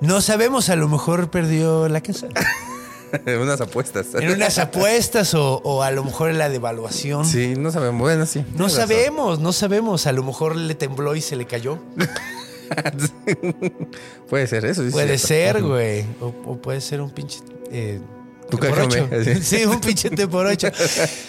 [0.00, 2.28] No sabemos, a lo mejor perdió la casa.
[3.26, 4.06] Unas apuestas.
[4.14, 7.24] En unas apuestas o, o a lo mejor en la devaluación.
[7.24, 8.00] Sí, no sabemos.
[8.00, 8.44] Bueno, sí.
[8.56, 8.80] No razón.
[8.80, 10.08] sabemos, no sabemos.
[10.08, 11.78] A lo mejor le tembló y se le cayó.
[14.28, 14.84] Puede ser eso.
[14.84, 16.04] sí Puede ser, güey.
[16.20, 17.40] O, o puede ser un pinche.
[17.70, 18.00] Eh,
[18.50, 19.08] Tu té por ocho.
[19.42, 20.68] Sí, un pinche por ocho.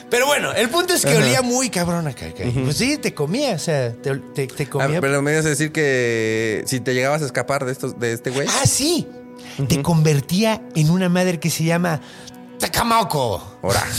[0.09, 1.19] Pero bueno, el punto es que Ajá.
[1.25, 2.27] olía muy cabrón acá.
[2.27, 2.43] acá.
[2.63, 5.01] Pues sí, te comía, o sea, te, te- te Ah, comía.
[5.01, 8.29] pero me ibas a decir que si te llegabas a escapar de estos, de este
[8.31, 8.47] güey.
[8.49, 9.07] Ah, sí.
[9.69, 12.01] Te convertía en una madre que se llama
[12.59, 13.41] Tacamaco.
[13.61, 13.83] Ahora.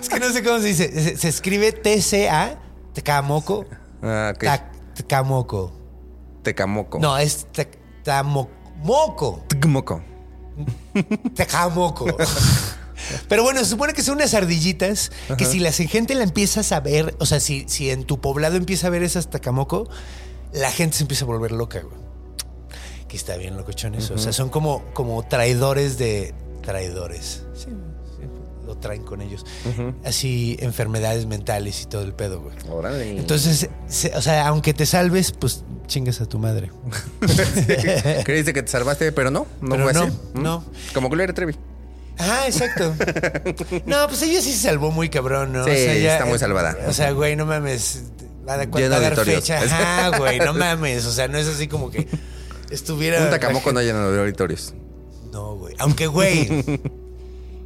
[0.00, 0.90] Es que no sé cómo se dice.
[0.92, 2.58] Se, se escribe T-C-A,
[2.92, 3.64] Tacamoco.
[4.02, 4.42] Ah, ok.
[4.44, 5.72] Tac- Tacamoco.
[6.42, 6.98] Tecamoco.
[6.98, 7.46] No, es
[8.04, 9.44] Tamoco.
[9.48, 10.02] Tecmoco.
[11.34, 12.06] Tacamoco.
[13.28, 16.80] Pero bueno, se supone que son unas ardillitas que si la gente la empiezas a
[16.80, 19.88] ver, o sea, si, si en tu poblado empieza a ver esas tacamoco,
[20.52, 21.98] la gente se empieza a volver loca, güey.
[23.08, 24.14] Que está bien locochón eso.
[24.14, 27.44] O sea, son como, como traidores de traidores.
[27.54, 27.70] Sí,
[28.18, 28.22] sí,
[28.66, 29.44] lo traen con ellos.
[30.04, 32.54] Así, enfermedades mentales y todo el pedo, güey.
[32.70, 33.18] Órale.
[33.18, 36.70] Entonces, se- o sea, aunque te salves, pues chingas a tu madre.
[38.24, 39.46] Creíste que te salvaste, pero no.
[39.60, 40.12] No Pero fue no, así.
[40.34, 40.64] No.
[40.94, 41.54] Como Gloria Trevi.
[42.18, 42.94] Ah, exacto.
[43.86, 45.64] No, pues ella sí se salvó muy cabrón, ¿no?
[45.64, 46.76] Sí, ella- está muy salvada.
[46.86, 48.02] O sea, güey, no mames.
[48.48, 49.40] Va a, dar- Lleno va a de dar auditorios.
[49.44, 49.60] fecha.
[49.62, 51.04] Ajá, güey, no mames.
[51.06, 52.06] O sea, no es así como que
[52.70, 53.22] estuviera.
[53.24, 54.74] Un tacamoco no llena de auditorios.
[55.32, 55.74] No, güey.
[55.78, 56.64] Aunque, güey.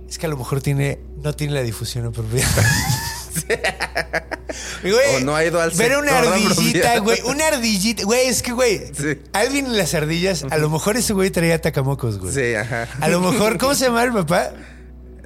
[0.08, 2.48] es que a lo mejor tiene, no tiene la difusión apropiada.
[4.82, 7.20] Güey, O no ha ido al Ver una ardillita, güey.
[7.22, 8.04] Una ardillita.
[8.04, 8.82] Güey, es que, güey.
[8.94, 9.20] Sí.
[9.32, 10.44] Alvin y las ardillas.
[10.48, 12.32] A lo mejor ese güey traía tacamocos, güey.
[12.32, 12.88] Sí, ajá.
[13.00, 14.52] A lo mejor, ¿cómo se llama el papá?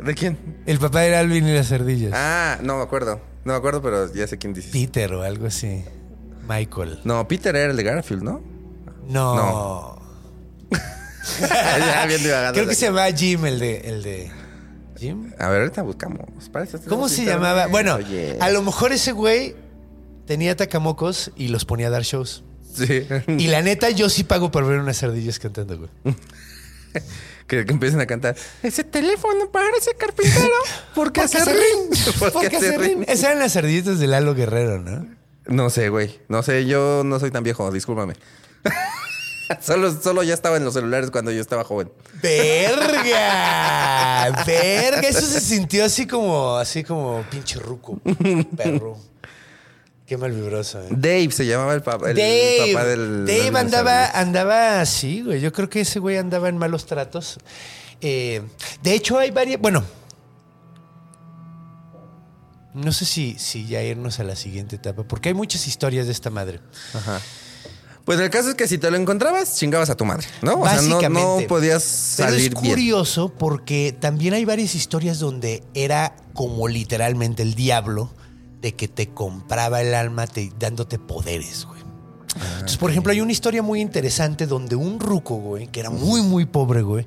[0.02, 0.38] ¿De quién?
[0.66, 2.12] El papá era Alvin y las ardillas.
[2.14, 3.20] Ah, no me acuerdo.
[3.44, 4.70] No me acuerdo, pero ya sé quién dices.
[4.70, 5.84] Peter o algo así.
[6.48, 7.00] Michael.
[7.04, 8.42] No, Peter era el de Garfield, ¿no?
[9.06, 9.36] No.
[9.36, 9.98] No.
[12.52, 13.78] Creo que se llama Jim, el de.
[13.80, 14.37] El de
[14.98, 15.32] ¿Jim?
[15.38, 16.48] A ver, ahorita buscamos.
[16.52, 17.66] Parece- ¿Cómo se llamaba?
[17.68, 18.36] Bueno, Oye.
[18.40, 19.54] a lo mejor ese güey
[20.26, 22.44] tenía tacamocos y los ponía a dar shows.
[22.74, 23.06] Sí.
[23.38, 25.90] Y la neta, yo sí pago por ver unas ardillas cantando, güey.
[27.46, 28.36] que, que empiecen a cantar.
[28.62, 30.52] Ese teléfono parece carpintero.
[30.94, 31.98] ¿Por qué hace ring?
[32.32, 33.02] ¿Por qué hace ring?
[33.08, 35.06] Esas eran las ardillitas de Lalo Guerrero, ¿no?
[35.46, 36.20] No sé, güey.
[36.28, 38.14] No sé, yo no soy tan viejo, discúlpame.
[39.60, 41.90] solo, solo ya estaba en los celulares cuando yo estaba joven.
[42.22, 42.82] ¡Verga!
[44.46, 45.08] ¡Verga!
[45.08, 48.00] Eso se sintió así como, así como pinche ruco,
[48.56, 48.98] perro.
[50.06, 50.88] Qué mal vibroso, ¿eh?
[50.90, 53.26] Dave se llamaba el, papá el Dave, papá del.
[53.26, 55.40] Dave del- andaba, andaba así, güey.
[55.40, 57.38] Yo creo que ese güey andaba en malos tratos.
[58.00, 58.40] Eh,
[58.82, 59.60] de hecho, hay varias.
[59.60, 59.84] Bueno.
[62.74, 66.12] No sé si, si ya irnos a la siguiente etapa, porque hay muchas historias de
[66.12, 66.60] esta madre.
[66.94, 67.20] Ajá.
[68.08, 70.60] Pues el caso es que si te lo encontrabas, chingabas a tu madre, ¿no?
[70.60, 72.72] O sea, no, no podías Pero salir es bien.
[72.72, 78.10] curioso porque también hay varias historias donde era como literalmente el diablo
[78.62, 81.82] de que te compraba el alma te- dándote poderes, güey.
[82.54, 86.22] Entonces, por ejemplo, hay una historia muy interesante donde un ruco, güey, que era muy,
[86.22, 87.04] muy pobre, güey,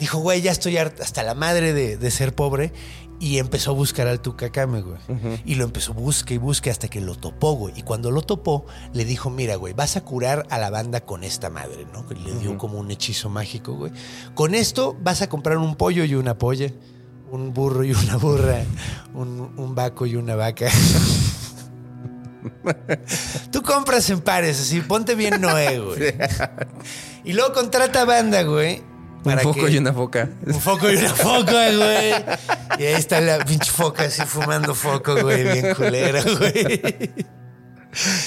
[0.00, 2.72] dijo, güey, ya estoy hasta la madre de, de ser pobre.
[3.20, 4.98] Y empezó a buscar al Tucacame, güey.
[5.44, 7.74] Y lo empezó buscar y buscar hasta que lo topó, güey.
[7.76, 11.24] Y cuando lo topó, le dijo, mira, güey, vas a curar a la banda con
[11.24, 12.06] esta madre, ¿no?
[12.06, 13.92] Que le dio como un hechizo mágico, güey.
[14.34, 16.70] Con esto vas a comprar un pollo y una polla,
[17.30, 18.62] un burro y una burra,
[19.14, 20.70] un, un vaco y una vaca.
[23.50, 26.14] Tú compras en pares, así, ponte bien Noé, güey.
[27.24, 28.82] Y luego contrata banda, güey.
[29.34, 30.28] Un foco que- y una foca.
[30.46, 32.14] un foco y una foca, güey.
[32.78, 37.10] Y ahí está la pinche foca así fumando foco, güey, bien culera, güey.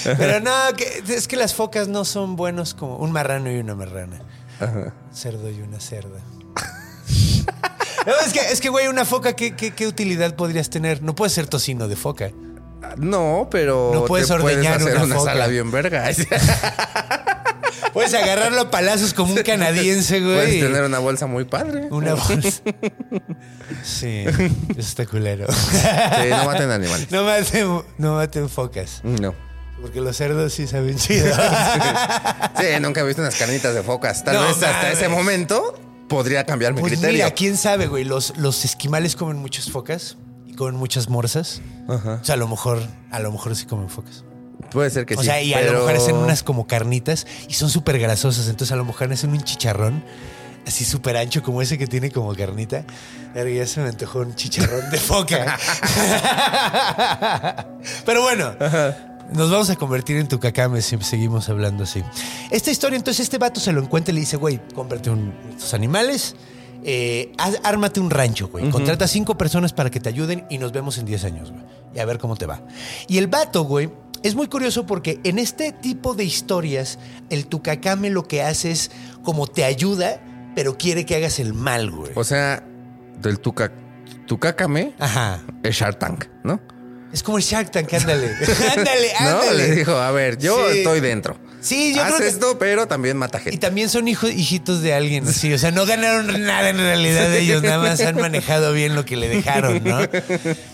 [0.03, 3.75] Pero no, que- es que las focas no son buenos como un marrano y una
[3.75, 4.21] marrana.
[4.59, 6.19] Un cerdo y una cerda.
[8.05, 11.03] No, es que, es que, güey, una foca, ¿qué, qué, qué utilidad podrías tener?
[11.03, 12.31] No puedes ser tocino de foca.
[12.97, 15.31] No, pero No puedes te puedes ordeñar hacer una una, foca.
[15.33, 16.09] sala bien verga.
[17.93, 20.35] Puedes agarrarlo a palazos como un canadiense, güey.
[20.35, 21.87] Puedes tener una bolsa muy padre.
[21.91, 22.61] Una bolsa.
[23.83, 25.47] Sí, eso está culero.
[25.51, 27.11] Sí, no maten animales.
[27.11, 29.01] No maten, no maten focas.
[29.03, 29.33] No.
[29.81, 31.35] Porque los cerdos sí saben chido.
[32.59, 34.23] Sí, nunca he visto unas carnitas de focas.
[34.23, 34.97] Tal No vez hasta mames.
[34.99, 35.73] ese momento
[36.07, 37.13] podría cambiar mi Pues criterio.
[37.25, 38.03] mira, quién sabe, güey.
[38.03, 41.61] Los, los esquimales comen muchas focas y comen muchas morsas.
[41.89, 42.19] Ajá.
[42.21, 44.23] O sea, a lo mejor, a lo mejor sí comen focas.
[44.71, 45.25] Puede ser que o sí.
[45.25, 48.47] sea, y a lo mejor hacen unas como carnitas y son súper grasosas.
[48.47, 50.03] Entonces a lo mejor hacen un chicharrón
[50.67, 52.83] así súper ancho como ese que tiene como carnita.
[53.35, 55.57] Ya se me antojó un chicharrón de foca.
[58.05, 58.53] Pero bueno.
[59.33, 62.03] Nos vamos a convertir en tu cacame si seguimos hablando así.
[62.49, 65.73] Esta historia, entonces, este vato se lo encuentra y le dice, güey, cómprate un, estos
[65.73, 66.35] animales,
[66.83, 68.69] eh, haz- ármate un rancho, güey.
[68.69, 71.63] Contrata cinco personas para que te ayuden y nos vemos en 10 años, güey.
[71.95, 72.59] Y a ver cómo te va.
[73.07, 73.89] Y el vato, güey,
[74.23, 78.91] es muy curioso porque en este tipo de historias, el tucacame lo que hace es
[79.23, 80.19] como te ayuda,
[80.55, 82.11] pero quiere que hagas el mal, güey.
[82.15, 82.63] O sea,
[83.21, 83.71] del tuca,
[84.27, 85.41] tucácame Ajá.
[85.63, 86.59] es Shark Tank, ¿no?
[87.13, 88.27] Es como el Shark Tank, ándale.
[88.77, 89.67] ándale, No, ándale.
[89.69, 90.79] le dijo, a ver, yo Sí.
[90.79, 91.37] estoy dentro.
[91.61, 93.57] Sí, yo Haz creo que- esto, pero también mata Y gente.
[93.59, 95.53] también son hijos, hijitos de alguien, así.
[95.53, 99.05] O sea, no ganaron nada en realidad de ellos, nada más han manejado bien lo
[99.05, 99.99] que le dejaron, ¿no?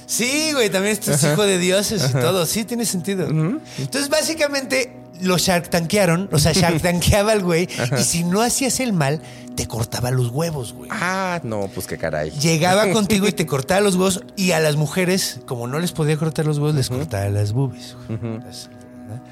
[0.05, 2.45] Sí, güey, también esto es hijo de dioses y todo.
[2.45, 3.27] Sí, tiene sentido.
[3.27, 8.79] Entonces, básicamente, lo shark tanquearon, o sea, shark tanqueaba al güey, y si no hacías
[8.79, 9.21] el mal,
[9.55, 10.89] te cortaba los huevos, güey.
[10.93, 12.29] Ah, no, pues qué caray.
[12.29, 16.15] Llegaba contigo y te cortaba los huevos, y a las mujeres, como no les podía
[16.17, 17.95] cortar los huevos, les cortaba las boobies.
[18.07, 18.19] güey.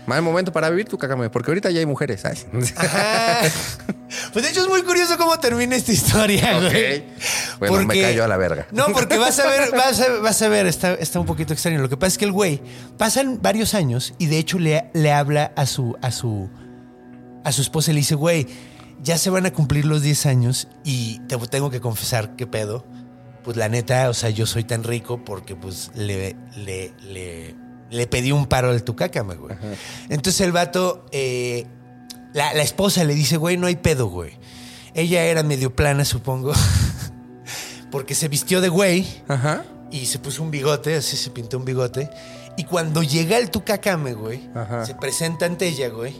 [0.07, 2.23] Mal momento para vivir tu cacame, porque ahorita ya hay mujeres.
[2.25, 3.41] Ajá.
[4.31, 7.03] Pues de hecho es muy curioso cómo termina esta historia, güey.
[7.59, 8.67] Bueno, me callo a la verga.
[8.71, 11.79] No, porque vas a ver, vas a, vas a ver, está, está un poquito extraño.
[11.79, 12.61] Lo que pasa es que el güey
[12.97, 16.49] pasan varios años y de hecho le, le habla a su, a su,
[17.43, 18.47] a su esposa y le dice, güey,
[19.01, 22.85] ya se van a cumplir los 10 años y te tengo que confesar qué pedo.
[23.43, 27.55] Pues la neta, o sea, yo soy tan rico porque pues le, le, le,
[27.91, 29.55] le pedí un paro al tucácame, güey.
[30.09, 31.65] Entonces el vato, eh,
[32.33, 34.37] la, la esposa le dice, güey, no hay pedo, güey.
[34.93, 36.53] Ella era medio plana, supongo.
[37.91, 39.63] porque se vistió de güey Ajá.
[39.91, 42.09] y se puso un bigote, así se pintó un bigote.
[42.57, 44.85] Y cuando llega el tucacame, güey, Ajá.
[44.85, 46.13] se presenta ante ella, güey.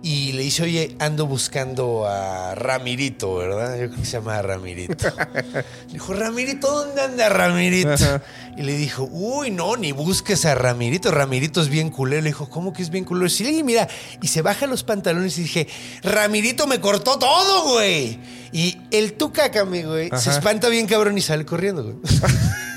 [0.00, 3.72] Y le dice, oye, ando buscando a Ramirito, ¿verdad?
[3.78, 4.94] Yo creo que se llama Ramirito.
[4.94, 8.20] le dijo, Ramirito, ¿dónde anda Ramirito?
[8.56, 11.10] Y le dijo, uy, no, ni busques a Ramirito.
[11.10, 12.22] Ramirito es bien culero.
[12.22, 13.28] Le dijo, ¿cómo que es bien culero?
[13.28, 13.88] Sí, mira.
[14.22, 15.66] Y se baja los pantalones y dije,
[16.02, 18.20] Ramirito me cortó todo, güey.
[18.52, 21.96] Y el tucacame, güey, se espanta bien cabrón y sale corriendo, güey.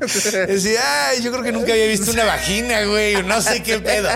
[0.46, 3.22] Decía, ay, yo creo que nunca había visto una vagina, güey.
[3.24, 4.08] No sé qué pedo.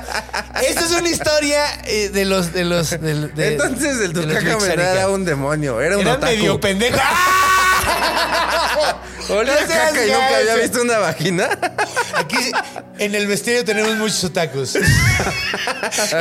[0.67, 4.35] Esta es una historia eh, de los, de los, del- de, Entonces el de no
[4.41, 4.93] Vixarica.
[4.93, 6.33] era un demonio, era un Era otaku.
[6.33, 6.99] medio pendejo.
[7.01, 7.69] ¡Ah!
[9.29, 11.49] Olía No caca y nunca había visto una vagina.
[12.17, 12.51] Aquí
[12.99, 14.77] en el vestido tenemos muchos otakus.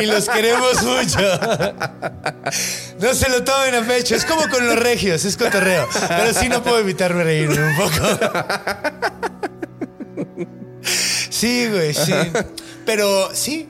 [0.02, 1.20] y los queremos mucho.
[3.00, 4.16] No se lo tomen a pecho.
[4.16, 5.88] Es como con los regios, es cotorreo.
[6.08, 8.20] Pero sí no puedo evitarme reírme un poco.
[11.30, 12.14] Sí, güey, sí.
[12.86, 13.68] Pero sí.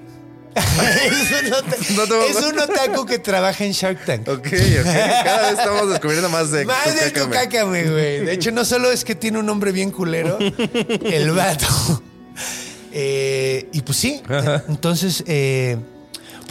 [0.56, 4.28] Es, un otaku, No te- es un otaku que trabaja en Shark Tank.
[4.28, 4.86] Ok, ok.
[5.24, 7.12] Cada vez estamos descubriendo más de Más de.
[7.12, 8.20] Tucácame, güey.
[8.26, 11.68] De hecho, no solo es que tiene un nombre bien culero, el vato.
[12.94, 14.22] Eh, y pues sí.
[14.68, 15.78] Entonces, eh,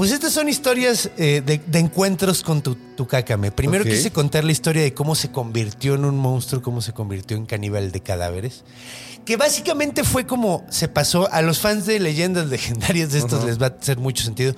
[0.01, 3.51] pues estas son historias eh, de, de encuentros con tu, Tucácame.
[3.51, 3.91] Primero Ok.
[3.91, 7.45] quise contar la historia de cómo se convirtió en un monstruo, cómo se convirtió en
[7.45, 8.65] caníbal de cadáveres.
[9.27, 13.61] Que básicamente fue como se pasó a los fans de leyendas legendarias de estos, les
[13.61, 14.55] va a hacer mucho sentido.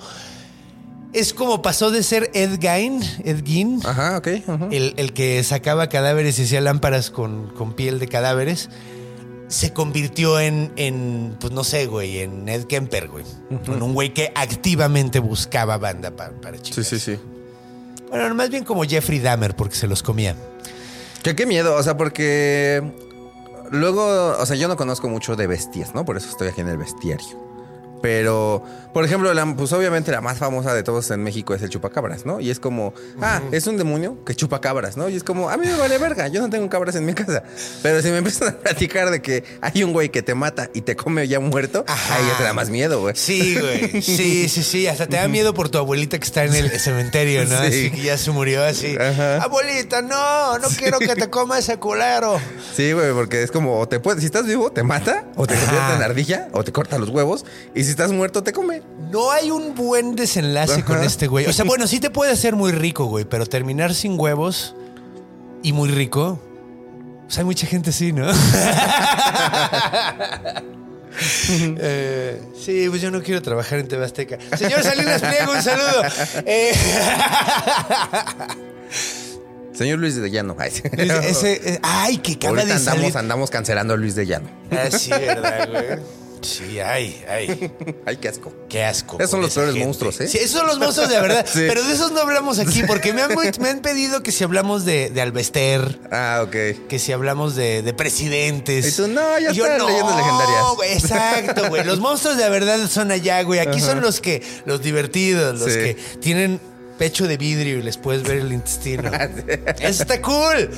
[1.11, 4.21] Es como pasó de ser Ed Gein, Ed Gein, Ajá,
[4.71, 8.69] el, el que sacaba cadáveres y hacía lámparas con, con piel de cadáveres,
[9.53, 13.23] se convirtió en, en, pues no sé, güey, en Ed Kemper, güey.
[13.67, 16.87] En un güey que activamente buscaba banda pa- para Sí, chicas.
[16.87, 17.19] sí, sí.
[18.09, 20.35] Bueno, más bien como Jeffrey Dahmer, porque se los comía.
[21.23, 22.83] Que qué miedo, o sea, porque
[23.71, 26.03] luego, o sea, yo no conozco mucho de bestias, ¿no?
[26.03, 27.42] Por eso estoy aquí en el bestiario.
[28.03, 28.61] Pero,
[28.93, 32.25] por ejemplo, la- pues obviamente la más famosa de todos en México es el chupacabras,
[32.25, 32.41] ¿no?
[32.41, 35.07] Y es como, ah, es un demonio que chupa cabras, ¿no?
[35.07, 37.43] Y es como, a mí me vale verga, yo no tengo cabras en mi casa.
[37.81, 40.81] Pero si me empiezan a platicar de que hay un güey que te mata y
[40.81, 42.15] te come ya muerto, Ajá.
[42.15, 43.15] ahí ya te da más miedo, güey.
[43.15, 44.01] Sí, güey.
[44.01, 44.85] Sí, sí, sí.
[44.87, 47.57] Hasta te da miedo por tu abuelita que está en el cementerio, ¿no?
[47.61, 47.67] Sí.
[47.67, 48.97] Así que ya se murió así.
[48.97, 49.37] Ajá.
[49.43, 52.37] Abuelita, no, no quiero que te coma ese culero.
[52.75, 55.55] Sí, güey, porque es como, o te puede, si estás vivo, te mata, o te
[55.55, 58.81] convierte en ardilla, o te corta los huevos, y si estás muerto, te come.
[59.11, 60.85] No hay un buen desenlace Ajá.
[60.85, 61.45] con este güey.
[61.47, 64.75] O sea, bueno, sí te puede hacer muy rico, güey, pero terminar sin huevos
[65.63, 66.39] y muy rico.
[67.25, 68.27] Pues hay mucha gente así, ¿no?
[71.79, 74.37] Eh, sí, pues yo no quiero trabajar en TV Azteca.
[74.57, 76.03] Señor Salinas Pliego, un saludo.
[76.45, 76.73] Eh,
[79.73, 80.55] Señor Luis de Llano.
[80.59, 80.81] Ay, sí.
[81.23, 83.17] ese- eh, ay, que acaba Ahorita de andamos, salir.
[83.17, 84.49] andamos cancelando a Luis de Llano.
[84.71, 85.85] Ah, sí, ¿verdad, güey?
[86.43, 87.71] Sí, ay, ay.
[88.05, 88.53] Ay, qué asco.
[88.69, 89.17] Qué asco.
[89.17, 89.85] Esos son los peores gente.
[89.87, 90.27] monstruos, ¿eh?
[90.27, 91.45] Sí, esos son los monstruos de verdad.
[91.53, 91.65] Sí.
[91.67, 94.85] Pero de esos no hablamos aquí, porque me han, me han pedido que si hablamos
[94.85, 96.87] de, de Alvester, Ah, ok.
[96.87, 98.87] que si hablamos de, de presidentes.
[98.87, 100.63] Y tú, no, ya Y yo, está, no, leyendas legendarias.
[100.75, 101.83] güey, exacto, güey.
[101.83, 103.59] Los monstruos de verdad son allá, güey.
[103.59, 105.79] Aquí son los que, los divertidos, los Sí.
[105.79, 106.59] que tienen
[106.97, 109.11] pecho de vidrio y les puedes ver el intestino.
[109.79, 110.69] Eso está cool.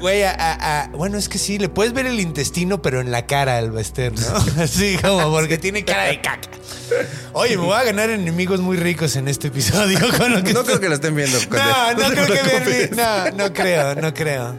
[0.00, 3.10] Güey, a- a- a- bueno, es que sí, le puedes ver el intestino, pero en
[3.10, 4.62] la cara al Bester, ¿no?
[4.62, 6.48] Así como porque tiene cara de caca.
[7.32, 10.60] Oye, me voy a ganar enemigos muy ricos en este episodio con lo que No
[10.60, 11.38] estoy- creo que lo estén viendo.
[11.50, 14.58] No, no creo que me No, no creo, no creo.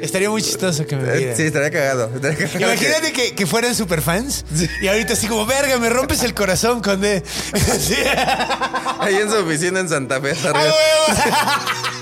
[0.00, 1.36] Estaría muy chistoso que me Eh, vieran.
[1.36, 2.10] Sí, estaría cagado.
[2.14, 4.44] estaría cagado Imagínate que, que fueran super fans
[4.80, 7.22] y ahorita así como, verga, me rompes el corazón, conde.
[7.80, 7.94] Sí.
[7.94, 8.08] que-
[9.00, 10.30] Ahí en su oficina en Santa Fe.
[10.32, 10.74] hasta ¡A arriba.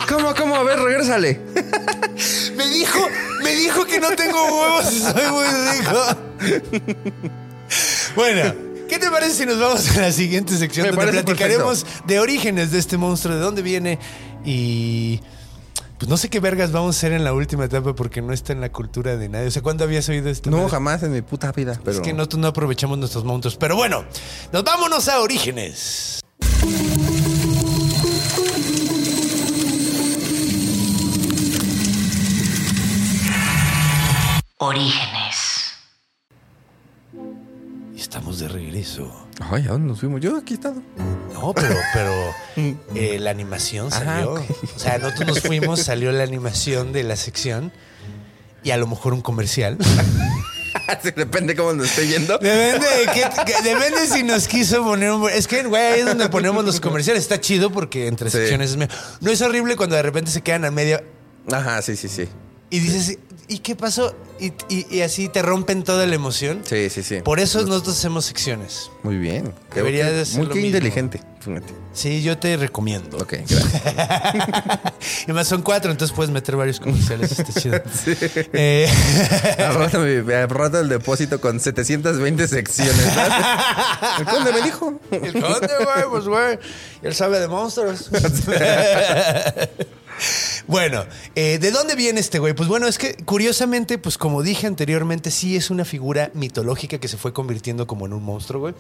[0.09, 0.57] ¿Cómo, cómo?
[0.57, 1.41] A ver, regrésale.
[2.57, 2.99] Me dijo,
[3.43, 7.17] me dijo que no tengo huevos y soy muy rico.
[8.15, 8.55] Bueno,
[8.89, 12.21] ¿qué te parece si nos vamos a la siguiente sección Me donde parece platicaremos de
[12.21, 13.99] orígenes de este monstruo, de dónde viene
[14.45, 15.21] y
[15.99, 18.53] pues no sé qué vergas vamos a hacer en la última etapa porque no está
[18.53, 19.49] en la cultura de nadie.
[19.49, 20.49] O sea, ¿cuándo habías oído esto?
[20.51, 21.79] No, jamás en mi puta vida.
[21.85, 21.97] Pero...
[21.97, 23.57] Es que nosotros no aprovechamos nuestros monstruos.
[23.57, 24.05] Pero bueno,
[24.53, 26.21] nos vámonos a orígenes.
[34.67, 35.75] Orígenes.
[37.97, 39.29] Estamos de regreso.
[39.39, 40.21] Ay, ¿a dónde nos fuimos?
[40.21, 40.83] Yo aquí he estado.
[41.33, 42.13] No, pero, pero
[42.97, 44.37] eh, la animación salió.
[44.39, 44.43] Ah.
[44.75, 47.73] O sea, nosotros nos fuimos, salió la animación de la sección
[48.65, 49.79] y a lo mejor un comercial.
[51.03, 52.39] Sí, Depende cómo nos esté yendo.
[52.39, 55.29] Depende, de qué- que- depende si nos quiso poner un...
[55.31, 57.23] Es que, güey, ahí es donde ponemos los comerciales.
[57.23, 58.37] Está chido porque entre Sí.
[58.39, 61.03] secciones es medio- No es horrible cuando de repente se quedan a medio
[61.51, 62.29] Ajá, sí, sí, sí.
[62.71, 64.15] y dices, ¿y qué pasó?
[64.39, 66.61] Y, y- y así te rompen toda la emoción.
[66.65, 67.21] Sí, sí, sí.
[67.23, 68.91] Por eso nosotros hacemos secciones.
[69.03, 69.55] Muy bien.
[69.75, 70.67] Debería de ser Muy lo mismo.
[70.69, 71.21] inteligente.
[71.41, 71.73] fíjate.
[71.95, 73.17] Sí, yo te recomiendo.
[73.17, 73.83] Ok, gracias.
[75.29, 77.33] y más son cuatro, entonces puedes meter varios comerciales.
[77.39, 77.81] Está chido.
[78.53, 78.89] Eh,
[79.59, 82.95] al rato el depósito con 720 secciones.
[83.17, 84.19] ¿no?
[84.19, 85.01] El conde me dijo.
[85.11, 86.59] el conde, güey, pues güey.
[87.03, 88.11] Él sabe de monstruos.
[90.67, 92.55] Bueno, eh, ¿de dónde viene este güey?
[92.55, 97.09] Pues bueno, es que curiosamente, pues como dije anteriormente, sí es una figura mitológica que
[97.09, 98.75] se fue convirtiendo como en un monstruo, güey.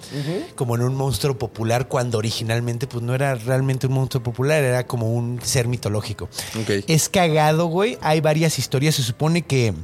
[0.54, 4.86] Como en un monstruo popular cuando originalmente pues no era realmente un monstruo popular, era
[4.86, 6.28] como un ser mitológico.
[6.86, 7.98] Es cagado, güey.
[8.00, 8.96] Hay varias historias.
[8.96, 9.74] Se supone que...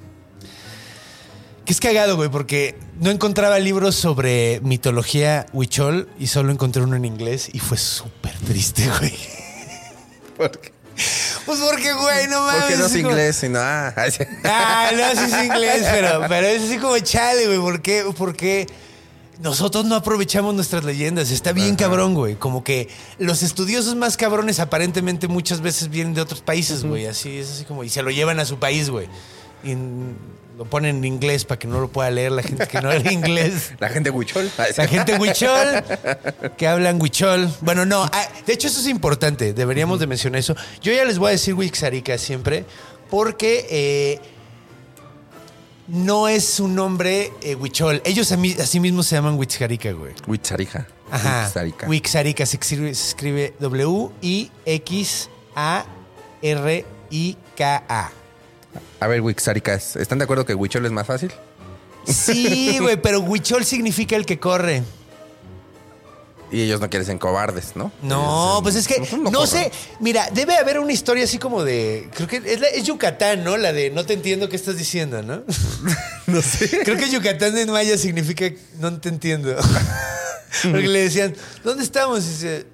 [1.65, 6.97] Que es cagado, güey, porque no encontraba libros sobre mitología huichol y solo encontré uno
[6.97, 9.15] en inglés y fue súper triste, güey.
[10.37, 10.72] ¿Por qué?
[11.47, 12.61] Pues porque, güey, no mames.
[12.63, 13.59] Porque no es como- inglés, sino.
[13.61, 13.93] Ah.
[14.45, 17.59] Ah, no, sí es inglés, pero, pero es así como chale, güey.
[17.59, 18.05] ¿Por qué?
[18.17, 18.67] Porque
[19.41, 21.31] nosotros no aprovechamos nuestras leyendas.
[21.31, 22.37] Está bien cabrón, güey.
[22.37, 22.89] Como que
[23.19, 27.07] los estudiosos más cabrones aparentemente muchas veces vienen de otros países, güey.
[27.07, 27.83] Así es así como.
[27.85, 29.09] Y se lo llevan a su país, güey.
[30.59, 33.11] Lo ponen en inglés para que no lo pueda leer la gente que no habla
[33.21, 33.73] inglés.
[33.79, 34.49] La gente huichol.
[34.49, 34.63] Sí.
[34.77, 35.83] La gente huichol,
[36.59, 37.51] que hablan huichol.
[37.63, 40.55] Bueno, no, ah, de hecho eso es importante, deberíamos de mencionar eso.
[40.83, 42.67] Yo ya les voy a decir Wixarica siempre,
[43.09, 44.21] porque eh,
[45.89, 48.03] no es un nombre eh, huichol.
[48.05, 50.13] Ellos a mí, así mismo se llaman Wixarica, güey.
[50.27, 50.87] Huitzarija.
[51.11, 51.45] Ajá.
[51.47, 51.89] Wixárika.
[51.89, 53.55] Wixárika se escribe, se escribe
[56.93, 58.22] W-I-X-A-R-I-K-A.
[59.01, 61.33] A ver, Wixárika, ¿están de acuerdo que Huichol es más fácil?
[62.07, 64.83] Sí, güey, pero huichol significa el que corre.
[66.51, 67.91] Y ellos no quieren ser cobardes, ¿no?
[68.03, 69.01] No, pues es que
[69.31, 69.73] no sé.
[70.01, 72.11] Mira, debe haber una historia así como de.
[72.15, 73.57] Creo que es, la- es Yucatán, ¿no?
[73.57, 75.43] La de no te entiendo qué estás diciendo, ¿no?
[76.27, 76.83] No sé.
[76.85, 78.51] Creo que Yucatán en maya significa
[78.81, 79.57] no te entiendo.
[80.63, 82.25] Porque le decían, ¿dónde estamos?
[82.25, 82.67] Y dice,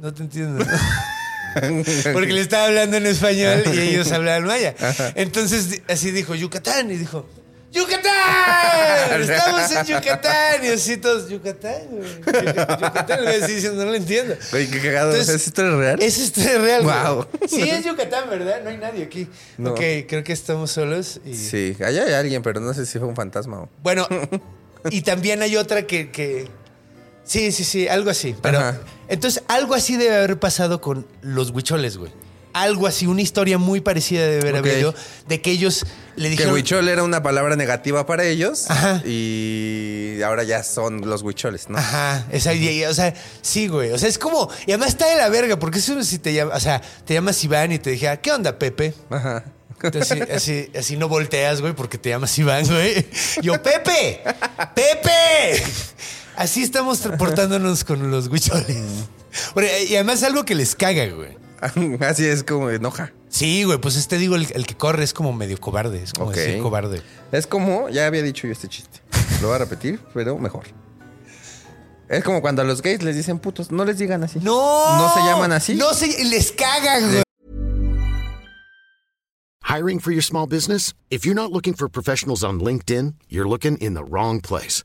[0.00, 0.64] no te entiendo.
[2.12, 4.74] Porque le estaba hablando en español y ellos hablaban maya.
[5.14, 6.90] Entonces así dijo, Yucatán.
[6.90, 7.26] Y dijo,
[7.70, 9.20] ¡Yucatán!
[9.22, 10.64] Estamos en Yucatán.
[10.64, 12.10] Y así todos, Yucatán, güey.
[12.20, 13.24] Yuca- Yucatán.
[13.24, 14.34] Le diciendo, no lo entiendo.
[14.52, 15.10] Oye, qué cagado.
[15.10, 16.02] Entonces, ¿Es historia real?
[16.02, 16.82] Esa historia es real.
[16.82, 16.94] güey.
[16.94, 17.26] Guau.
[17.48, 18.60] Sí, es Yucatán, ¿verdad?
[18.64, 19.28] No hay nadie aquí.
[19.58, 19.72] No.
[19.72, 21.20] Ok, creo que estamos solos.
[21.26, 21.34] Y...
[21.34, 23.68] Sí, allá hay alguien, pero no sé si fue un fantasma o...
[23.82, 24.06] Bueno,
[24.90, 26.48] y también hay otra que, que-
[27.28, 28.34] Sí, sí, sí, algo así.
[28.42, 28.58] Pero.
[28.58, 28.80] Ajá.
[29.08, 32.10] Entonces, algo así debe haber pasado con los huicholes, güey.
[32.54, 34.94] Algo así, una historia muy parecida debe haber habido
[35.28, 35.84] de que ellos
[36.16, 36.54] le Que dijeron.
[36.54, 38.70] huichol era una palabra negativa para ellos.
[38.70, 39.02] Ajá.
[39.04, 41.78] Y ahora ya son los huicholes, ¿no?
[41.78, 43.92] Ajá, esa idea, o sea, sí, güey.
[43.92, 44.50] O sea, es como.
[44.66, 47.44] Y además está de la verga, porque eso si te llamas, o sea, te llamas
[47.44, 48.94] Iván y te dije, ¿qué onda, Pepe?
[49.10, 49.44] Ajá.
[49.80, 53.06] Entonces, así, así, así no volteas, güey, porque te llamas Iván, güey.
[53.42, 54.22] Yo, Pepe,
[54.74, 55.62] Pepe.
[56.38, 59.08] Así estamos portándonos con los huicholes.
[59.88, 61.36] Y además algo que les caga, güey.
[62.00, 63.12] Así es como enoja.
[63.28, 66.30] Sí, güey, pues este digo, el, el que corre es como medio cobarde, es como
[66.30, 66.36] Ok.
[66.36, 67.02] decir cobarde.
[67.32, 69.00] Es como, ya había dicho yo este chiste.
[69.42, 70.66] Lo voy a repetir, pero mejor.
[72.08, 73.72] Es como cuando a los gays les dicen putos.
[73.72, 74.38] No les digan así.
[74.40, 74.96] No.
[74.96, 75.74] ¿No se llaman así?
[75.74, 77.22] No se, les caga, güey.
[79.64, 80.94] Hiring for your small business?
[81.10, 84.84] If you're not looking for professionals on LinkedIn, you're looking in the wrong place.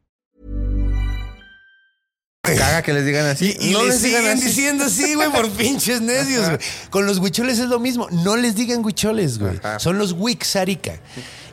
[2.43, 3.55] Caga que les digan así.
[3.59, 4.45] Y, y no les les digan siguen así.
[4.47, 6.57] diciendo así, güey, por pinches necios, güey.
[6.89, 8.07] Con los huicholes es lo mismo.
[8.09, 9.57] No les digan huicholes, güey.
[9.59, 9.77] Ajá.
[9.79, 10.93] Son los wixárica.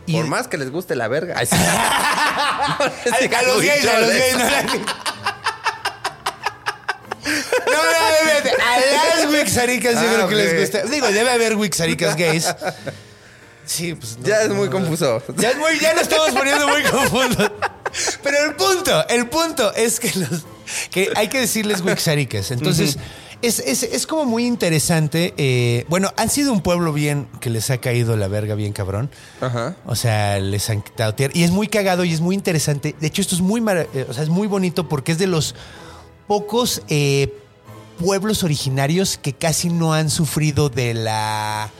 [0.06, 1.34] Y Por más que les guste la verga.
[1.36, 1.54] Ay, sí.
[1.56, 4.70] a los gays, a los gays, no la- No,
[7.66, 7.98] no.
[8.64, 10.82] A las wixáricas yo Ah, creo que les gusta.
[10.88, 12.46] Digo, debe haber wixáricas gays.
[13.66, 15.22] Sí, pues no, Ya es muy confuso.
[15.36, 17.50] Ya, es muy, ya nos estamos poniendo muy confusos.
[18.22, 20.46] Pero el punto, el punto es que, los,
[20.90, 22.50] que hay que decirles wixáricas.
[22.50, 22.98] Entonces,
[23.42, 25.32] es, es- es como muy interesante.
[25.36, 29.10] eh, bueno, han sido un pueblo bien que les ha caído la verga bien cabrón.
[29.40, 29.76] Ajá.
[29.86, 31.32] O sea, les han quitado tierra.
[31.36, 32.94] Y es muy cagado y es muy interesante.
[33.00, 33.60] De hecho, esto es muy,
[33.94, 35.54] eh, o sea, es muy bonito porque es de los
[36.26, 37.32] pocos eh,
[37.98, 41.70] pueblos originarios que casi no han sufrido de la...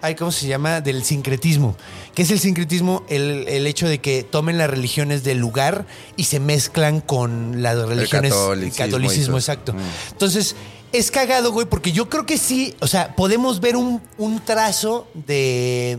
[0.00, 0.80] Ay, ¿cómo se llama?
[0.80, 1.76] Del sincretismo.
[2.14, 3.04] ¿Qué es el sincretismo?
[3.08, 5.86] El, el hecho de que tomen las religiones del lugar
[6.16, 8.32] y se mezclan con las religiones.
[8.32, 9.38] catolicismo y catolicismo, todo.
[9.38, 9.72] exacto.
[9.74, 9.78] Mm.
[10.12, 10.56] Entonces,
[10.92, 15.06] es cagado, güey, porque yo creo que sí, o sea, podemos ver un, un trazo
[15.14, 15.98] de,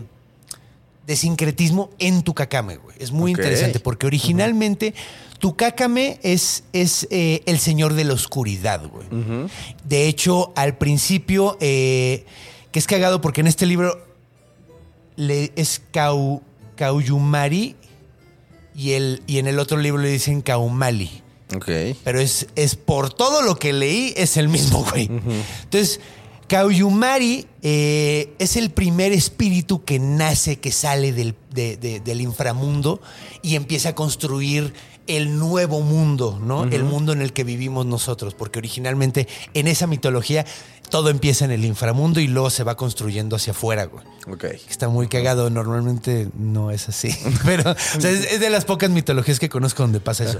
[1.06, 2.96] de sincretismo en Tucacame, güey.
[3.00, 4.94] Es muy interesante porque originalmente
[5.40, 9.08] Tucacame es, es eh, el señor de la oscuridad, güey.
[9.86, 12.26] De hecho, al principio, eh,
[12.72, 14.06] que es cagado porque en este libro
[15.16, 16.42] le, es Cau,
[16.76, 17.76] Cauyumari
[18.76, 21.22] y, el, y en el otro libro le dicen Caumali.
[21.56, 21.70] Ok.
[22.04, 25.10] Pero es, es por todo lo que leí, es el mismo, güey.
[25.64, 26.00] Entonces,
[26.48, 33.02] Kauyumari eh, es el primer espíritu que nace, que sale del, de- de- del inframundo
[33.42, 34.74] y empieza a construir
[35.08, 36.66] el nuevo mundo, ¿no?
[36.66, 40.46] El mundo en el que vivimos nosotros, porque originalmente en esa mitología
[40.90, 44.04] todo empieza en el inframundo y luego se va construyendo hacia afuera, güey.
[44.28, 44.44] Ok.
[44.70, 47.16] Está muy cagado, normalmente no es así.
[47.46, 50.38] Pero o sea, es, es de las pocas mitologías que conozco donde pasa eso.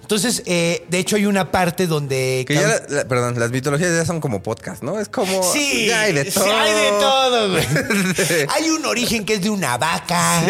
[0.00, 2.44] Entonces, eh, de hecho, hay una parte donde.
[2.46, 4.98] Que ya, la- la- perdón, las mitologías ya son como podcast, ¿no?
[4.98, 5.42] Es como.
[5.52, 6.56] Sí, Ya hay de sí, todo.
[6.56, 7.64] hay de todo, güey.
[8.56, 10.42] hay un origen que es de una vaca.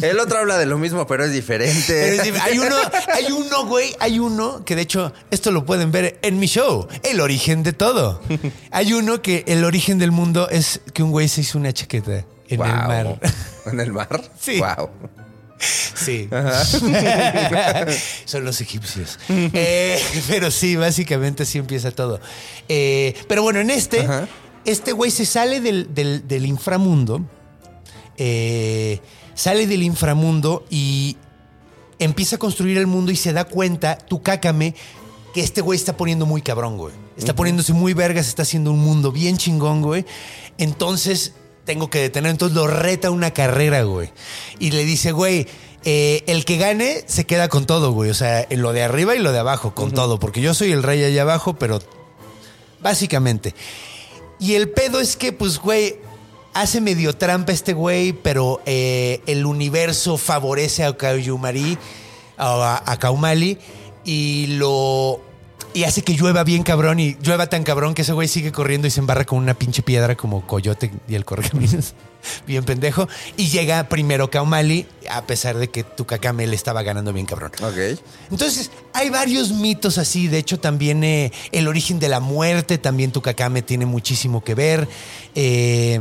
[0.00, 1.82] El otro habla de lo mismo, pero es diferente.
[1.86, 2.76] Pero es dif- hay uno,
[3.14, 6.86] hay uno, güey, hay uno que de hecho esto lo pueden ver en mi show,
[7.02, 8.20] El origen de todo.
[8.72, 12.24] Hay uno que el origen del mundo es que un güey se hizo una chaqueta
[12.48, 13.18] en el mar.
[13.66, 14.22] ¿En el mar?
[14.40, 14.58] Sí.
[14.58, 14.88] Wow.
[15.58, 16.28] Sí.
[18.24, 19.18] Son los egipcios.
[19.28, 22.20] Eh, pero sí, básicamente así empieza todo.
[22.68, 24.26] Eh, pero bueno, en este, Ajá.
[24.64, 27.24] este güey se sale del, del- del inframundo,
[28.16, 29.00] eh,
[29.34, 31.16] sale del inframundo y
[31.98, 34.74] empieza a construir el mundo y se da cuenta, tu cácame,
[35.34, 36.94] que este güey está poniendo muy cabrón, güey.
[37.16, 40.04] Está poniéndose muy vergas, está haciendo un mundo bien chingón, güey.
[40.58, 41.34] Entonces
[41.64, 42.30] tengo que detener.
[42.30, 44.10] Entonces lo reta una carrera, güey.
[44.58, 45.46] Y le dice, güey,
[45.84, 48.10] eh, el que gane se queda con todo, güey.
[48.10, 50.18] O sea, en lo de arriba y lo de abajo, con todo.
[50.18, 51.80] Porque yo soy el rey allá abajo, pero
[52.80, 53.54] básicamente.
[54.38, 55.96] Y el pedo es que, pues, güey,
[56.54, 61.78] hace medio trampa este güey, pero eh, el universo favorece a Kauyumari,
[62.36, 63.58] a, a Kaumali,
[64.04, 65.20] y lo.
[65.74, 68.86] Y hace que llueva bien cabrón y llueva tan cabrón que ese güey sigue corriendo
[68.86, 71.94] y se embarra con una pinche piedra como coyote y el correcaminos.
[72.46, 73.08] Bien pendejo.
[73.36, 77.50] Y llega primero Kaumali, a pesar de que Tukakame le estaba ganando bien cabrón.
[77.62, 77.98] Ok.
[78.30, 80.28] Entonces, hay varios mitos así.
[80.28, 84.88] De hecho, también eh, el origen de la muerte, también Tukakame tiene muchísimo que ver.
[85.34, 86.00] Eh,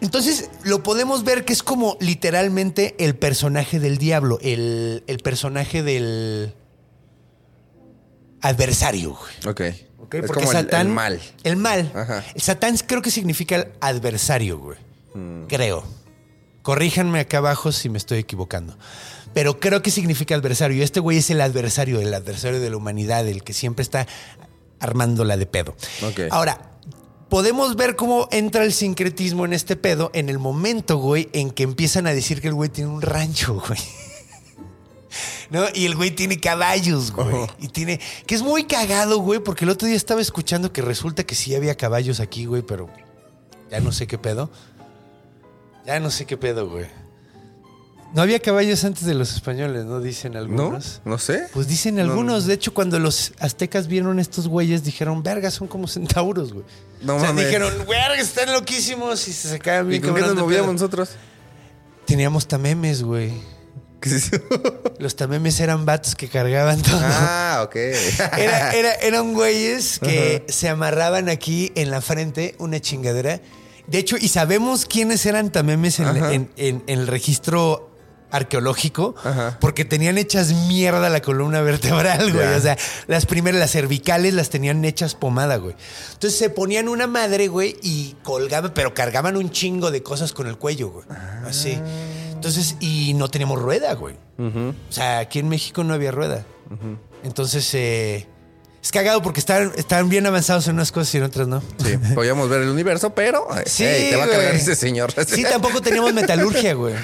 [0.00, 5.82] entonces, lo podemos ver que es como literalmente el personaje del diablo, el, el personaje
[5.82, 6.54] del
[8.42, 9.10] adversario.
[9.16, 9.52] güey.
[9.52, 9.60] Ok.
[10.00, 10.14] ¿ok?
[10.14, 10.86] Es Porque como el- Satán.
[10.88, 11.20] el, mal.
[11.44, 11.90] El mal.
[11.94, 12.24] Ajá.
[12.34, 14.78] El Satán creo que significa el adversario, güey.
[15.14, 15.46] Mm.
[15.46, 15.84] Creo.
[16.62, 18.76] Corríjanme acá abajo si me estoy equivocando.
[19.34, 20.76] Pero creo que significa adversario.
[20.76, 24.06] Y este güey es el adversario, el adversario de la humanidad, el que siempre está
[24.78, 25.74] armándola de pedo.
[26.06, 26.20] Ok.
[26.30, 26.70] Ahora,
[27.30, 31.62] podemos ver cómo entra el sincretismo en este pedo en el momento, güey, en que
[31.62, 33.80] empiezan a decir que el güey tiene un rancho, güey.
[35.52, 35.66] ¿No?
[35.74, 37.46] Y el güey tiene caballos, güey.
[37.60, 38.00] Y tiene.
[38.26, 41.54] Que es muy cagado, güey, porque el otro día estaba escuchando que resulta que sí
[41.54, 42.88] había caballos aquí, güey, pero
[43.70, 44.50] ya no sé qué pedo.
[45.84, 46.86] Ya no sé qué pedo, güey.
[48.14, 50.00] No había caballos antes de los españoles, ¿no?
[50.00, 50.38] Dicen ¿No?
[50.38, 51.00] algunos.
[51.04, 51.48] No sé.
[51.52, 52.46] Pues dicen No, algunos.
[52.46, 56.64] De hecho, cuando los aztecas vieron estos güeyes, dijeron, verga, son como centauros, güey.
[57.02, 57.46] No o sea, mames.
[57.46, 61.10] dijeron, verga, están loquísimos y se sacaban ¿Y bien con qué nos movíamos nosotros?
[62.06, 63.32] Teníamos tamemes, güey.
[64.02, 64.42] ¿Qué es eso?
[64.98, 67.00] Los tamemes eran vatos que cargaban todo.
[67.02, 67.76] ah, ok.
[68.36, 73.40] Era- era- eran güeyes que se amarraban aquí en la frente una chingadera.
[73.86, 76.32] De hecho, y sabemos quiénes eran tamemes en, Ajá.
[76.34, 77.88] en- en- en el registro
[78.30, 79.58] arqueológico, Ajá.
[79.60, 82.46] porque tenían hechas mierda la columna vertebral, güey.
[82.54, 85.74] O sea, las primeras, las cervicales, las tenían hechas pomada, güey.
[86.14, 90.46] Entonces se ponían una madre, güey, y colgaban, pero cargaban un chingo de cosas con
[90.46, 91.04] el cuello, güey.
[91.46, 91.78] Así.
[92.42, 94.16] Entonces, y no teníamos rueda, güey.
[94.36, 96.44] O sea, aquí en México no había rueda.
[97.22, 98.26] Entonces, eh,
[98.82, 101.62] es cagado porque estaban, estaban bien avanzados en unas cosas y en otras no.
[101.84, 105.12] Sí, podíamos ver el universo, pero eh, Sí, hey, te va a cargar ese señor.
[105.24, 106.96] Sí, tampoco teníamos metalurgia, güey.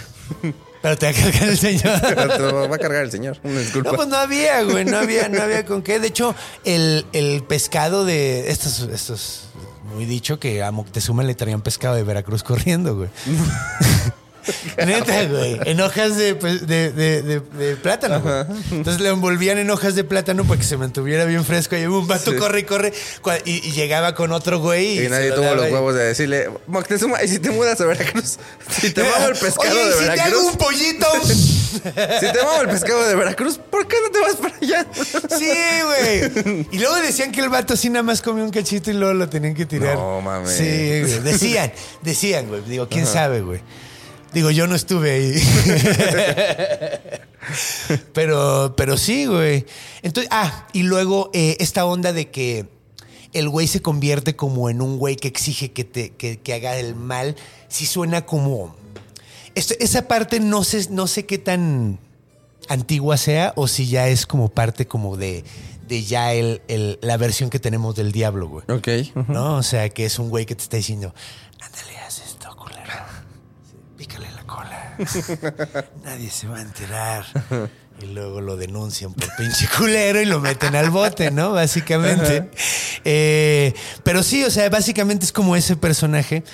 [0.82, 2.00] Pero te va a cargar el señor.
[2.00, 3.40] te va a cargar el señor.
[3.44, 3.92] Disculpa.
[3.92, 6.00] No, pues no había, güey, no había, no había con qué.
[6.00, 6.34] De hecho,
[6.64, 9.50] el, el pescado de estos, estos,
[9.94, 13.08] muy dicho que a Moctezuma le traían pescado de Veracruz corriendo, güey.
[14.86, 15.58] Neta, güey.
[15.64, 18.20] En hojas de, pues, de, de- de- de plátano.
[18.20, 18.34] güey.
[18.72, 21.76] Entonces le envolvían en hojas de plátano para que se mantuviera bien fresco.
[21.76, 22.92] Y un vato corre y corre.
[23.44, 24.98] Y, y llegaba con otro güey.
[24.98, 27.84] Y, Y nadie lo tuvo los huevos de decirle, Moctezuma, ¿y si te mudas a
[27.86, 28.38] Veracruz?
[28.80, 30.44] Si te mamo el pescado Oye, ¿y de si te hago Veracruz.
[30.44, 31.06] un pollito.
[31.68, 34.86] Si te mamo el pescado de Veracruz, ¿por qué no te vas para allá?
[35.38, 35.52] Sí,
[35.84, 36.66] güey.
[36.72, 39.28] Y luego decían que el vato así nada más comió un cachito y luego lo
[39.28, 39.94] tenían que tirar.
[39.94, 40.50] No, mames.
[40.56, 40.64] Sí,
[41.02, 41.20] güey.
[41.20, 41.72] Decían,
[42.02, 42.62] decían, güey.
[42.62, 43.60] Digo, quién sabe, güey.
[44.32, 45.34] Digo, yo no estuve ahí.
[48.12, 49.64] pero, pero sí, güey.
[50.02, 52.66] Entonces, ah, y luego eh, esta onda de que
[53.32, 56.76] el güey se convierte como en un güey que exige que, te, que, que haga
[56.78, 57.36] el mal,
[57.68, 58.74] sí suena como...
[59.54, 61.98] Esto- esa parte no sé, no sé qué tan
[62.68, 65.42] antigua sea o si ya es como parte como de,
[65.88, 68.64] de ya el, el- la versión que tenemos del diablo, güey.
[68.68, 68.88] Ok.
[69.28, 69.56] ¿No?
[69.56, 71.14] O sea, que es un güey que te está diciendo,
[71.60, 72.92] ándale, haz esto, culero.
[73.68, 74.87] Sí, Pícale la cola.
[76.04, 77.24] Nadie se va a enterar.
[78.00, 81.52] Y luego lo denuncian por pinche culero y lo meten al bote, ¿no?
[81.52, 82.48] Básicamente.
[83.04, 83.74] Eh,
[84.04, 86.44] pero sí, o sea, básicamente es como ese personaje.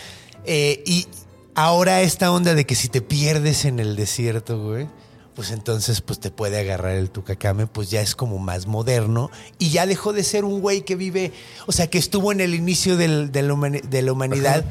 [0.47, 1.07] Eh, y
[1.55, 4.89] ahora esta onda de que si te pierdes en el desierto, güey,
[5.35, 9.71] pues entonces pues te puede agarrar el tucacame, pues ya es como más moderno y
[9.71, 11.33] ya dejó de ser un güey que vive,
[11.67, 14.65] o sea, que estuvo en el inicio del- de, la humani- de la humanidad.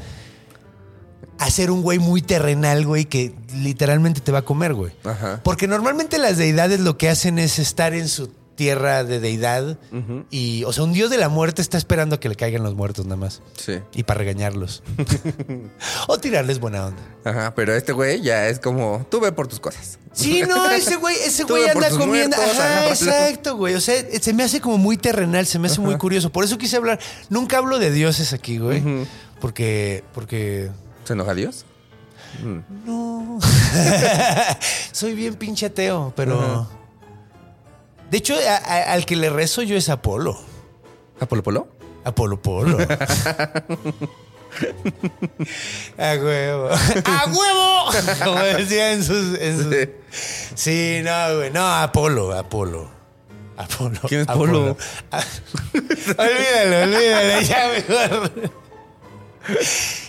[1.38, 4.92] A ser un güey muy terrenal, güey, que literalmente te va a comer, güey.
[5.04, 5.40] Ajá.
[5.42, 9.78] Porque normalmente las deidades lo que hacen es estar en su tierra de deidad.
[10.30, 12.74] Y, o sea, un dios de la muerte está esperando a que le caigan los
[12.74, 13.42] muertos nada más.
[13.56, 13.80] Sí.
[13.94, 14.82] Y para regañarlos.
[16.08, 17.02] o tirarles buena onda.
[17.24, 19.98] Ajá, pero este güey ya es como, tú ve por tus cosas.
[20.12, 22.36] Sí, no, ese güey, ese güey anda comiendo.
[22.36, 23.74] muertos, Ajá, exacto, güey.
[23.74, 26.30] O sea, se me hace como muy terrenal, se me hace muy curioso.
[26.30, 26.98] Por eso quise hablar.
[27.28, 28.82] Nunca hablo de dioses aquí, güey.
[29.40, 30.70] Porque, porque.
[31.04, 31.64] ¿Se enoja Dios?
[32.84, 33.38] No.
[34.92, 36.68] Soy bien pinche ateo, pero.
[38.10, 40.38] De hecho, a- a- al que le rezo yo es Apolo.
[41.20, 41.68] ¿Apolo Polo?
[42.04, 42.76] Apolo Polo.
[45.98, 46.68] A huevo.
[46.70, 47.90] ¡A huevo!
[48.24, 49.38] Como decía en sus.
[49.38, 49.88] en sus- Sí.
[50.54, 51.50] Sí, no, güey.
[51.50, 52.88] No, Apolo, Apolo.
[53.56, 53.98] Apolo.
[54.08, 54.76] ¿Quién es Apolo?
[55.10, 55.22] Ah,
[56.18, 58.30] olvídalo, olvídalo, ya mejor.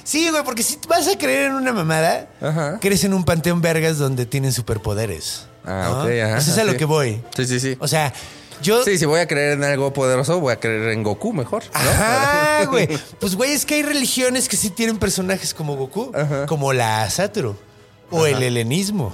[0.03, 2.79] Sí, güey, porque si vas a creer en una mamada, Ajá.
[2.79, 5.47] crees en un panteón vergas donde tienen superpoderes.
[5.65, 6.01] Ah, ¿no?
[6.03, 6.37] ok, ajá.
[6.37, 7.21] Eso es a lo que voy.
[7.35, 7.75] Sí, sí, sí.
[7.79, 8.13] O sea,
[8.61, 8.83] yo.
[8.83, 11.63] Sí, si voy a creer en algo poderoso, voy a creer en Goku mejor.
[11.73, 11.79] ¿no?
[11.79, 12.87] Ajá, güey.
[13.19, 16.11] Pues, güey, es que hay religiones que sí tienen personajes como Goku,
[16.47, 17.55] como la Satoru
[18.11, 19.11] o el helenismo.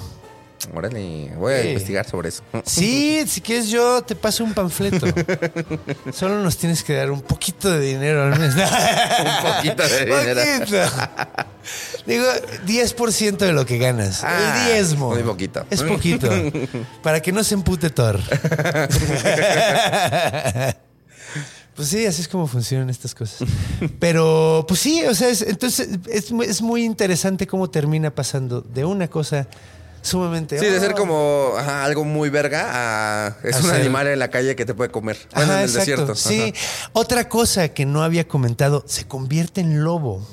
[0.73, 1.67] Órale, voy a Sí.
[1.69, 2.43] investigar sobre eso.
[2.65, 5.07] Sí, si quieres yo te paso un panfleto.
[6.13, 8.53] Solo nos tienes que dar un poquito de dinero al mes.
[8.55, 10.41] Un poquito de dinero.
[10.59, 10.77] Poquito.
[12.05, 12.25] Digo,
[12.65, 14.23] 10% de lo que ganas.
[14.23, 15.09] Ah, el diezmo.
[15.11, 15.65] muy poquito.
[15.69, 16.27] Es poquito.
[17.03, 18.19] Para que no se empute Thor.
[21.75, 23.47] Pues sí, así es como funcionan estas cosas.
[23.99, 28.83] Pero, pues sí, o sea, es- entonces es, es muy interesante cómo termina pasando de
[28.83, 29.47] una cosa
[30.01, 30.57] sumamente...
[30.59, 32.69] Sí, de ser oh, como ajá, algo muy verga
[33.27, 33.37] a...
[33.43, 35.17] Es A un ser- animal en la calle que te puede comer.
[35.35, 36.05] Bueno, Ajá, en el exacto.
[36.07, 36.15] desierto.
[36.15, 36.53] Sí.
[36.93, 40.25] Otra cosa que no había comentado, se convierte en lobo.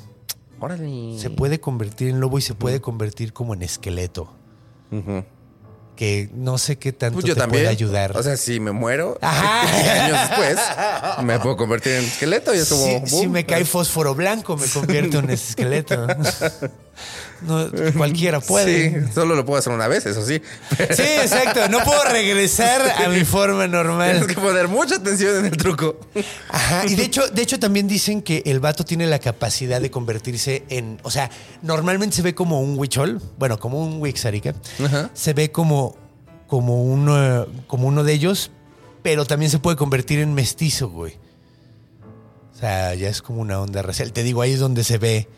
[0.61, 1.19] Órale.
[1.19, 4.33] Se puede convertir en lobo y se puede convertir como en esqueleto.
[5.97, 7.62] Que no sé qué tanto Pues yo te también.
[7.64, 8.16] puede ayudar.
[8.16, 9.62] O sea, si me muero Ajá.
[10.05, 10.59] años después,
[11.25, 13.05] me puedo convertir en esqueleto y es como.
[13.07, 16.07] si, me cae fósforo blanco, me convierto en esqueleto.
[17.42, 19.07] No, cualquiera puede.
[19.07, 20.40] Sí, solo lo puedo hacer una vez, eso sí.
[20.90, 21.68] Sí, exacto.
[21.68, 24.18] No puedo regresar a mi forma normal.
[24.18, 25.99] Tienes que poner mucha atención en el truco.
[26.49, 29.90] Ajá, y de hecho, de hecho también dicen que el vato tiene la capacidad de
[29.90, 31.30] convertirse en, o sea,
[31.62, 35.11] normalmente se ve como un huichol, bueno, como un wixarica, Ajá.
[35.14, 35.96] se ve como,
[36.46, 38.51] como, uno, como uno de ellos,
[39.03, 41.14] pero también se puede convertir en mestizo, güey.
[42.55, 44.12] O sea, ya es como una onda racial.
[44.12, 45.28] Te digo, ahí es donde se ve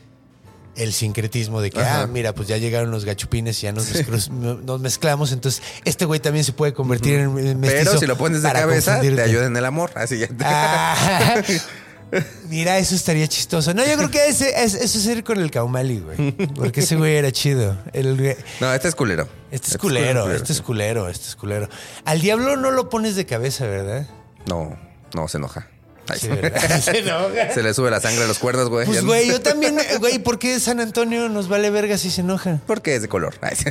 [0.76, 2.02] el sincretismo de que, Ajá.
[2.02, 6.04] ah, mira, pues ya llegaron los gachupines y ya nos, mezclamos, nos mezclamos, entonces este
[6.04, 7.84] güey también se puede convertir en mestizo.
[7.90, 9.90] Pero si lo pones de cabeza, te ayuda en el amor.
[9.94, 10.28] Así ya.
[10.40, 11.42] Ah,
[12.48, 13.72] mira, eso estaría chistoso.
[13.74, 16.32] No, yo creo que ese, es- eso es ir con el Kaumali, güey.
[16.54, 17.76] Porque ese güey era chido.
[17.92, 19.28] El güey- No, este es culero.
[19.50, 21.68] este es culero, este es culero, este es culero.
[22.04, 24.08] Al diablo no lo pones de cabeza, ¿verdad?
[24.46, 24.76] No,
[25.14, 25.68] no, se enoja.
[27.54, 28.86] Se le sube la sangre a los cuernos, güey.
[28.86, 32.58] Pues, güey, yo también, güey, ¿por qué San Antonio nos vale verga si se enoja?
[32.66, 33.34] Porque es de color.
[33.40, 33.64] Ay, sí.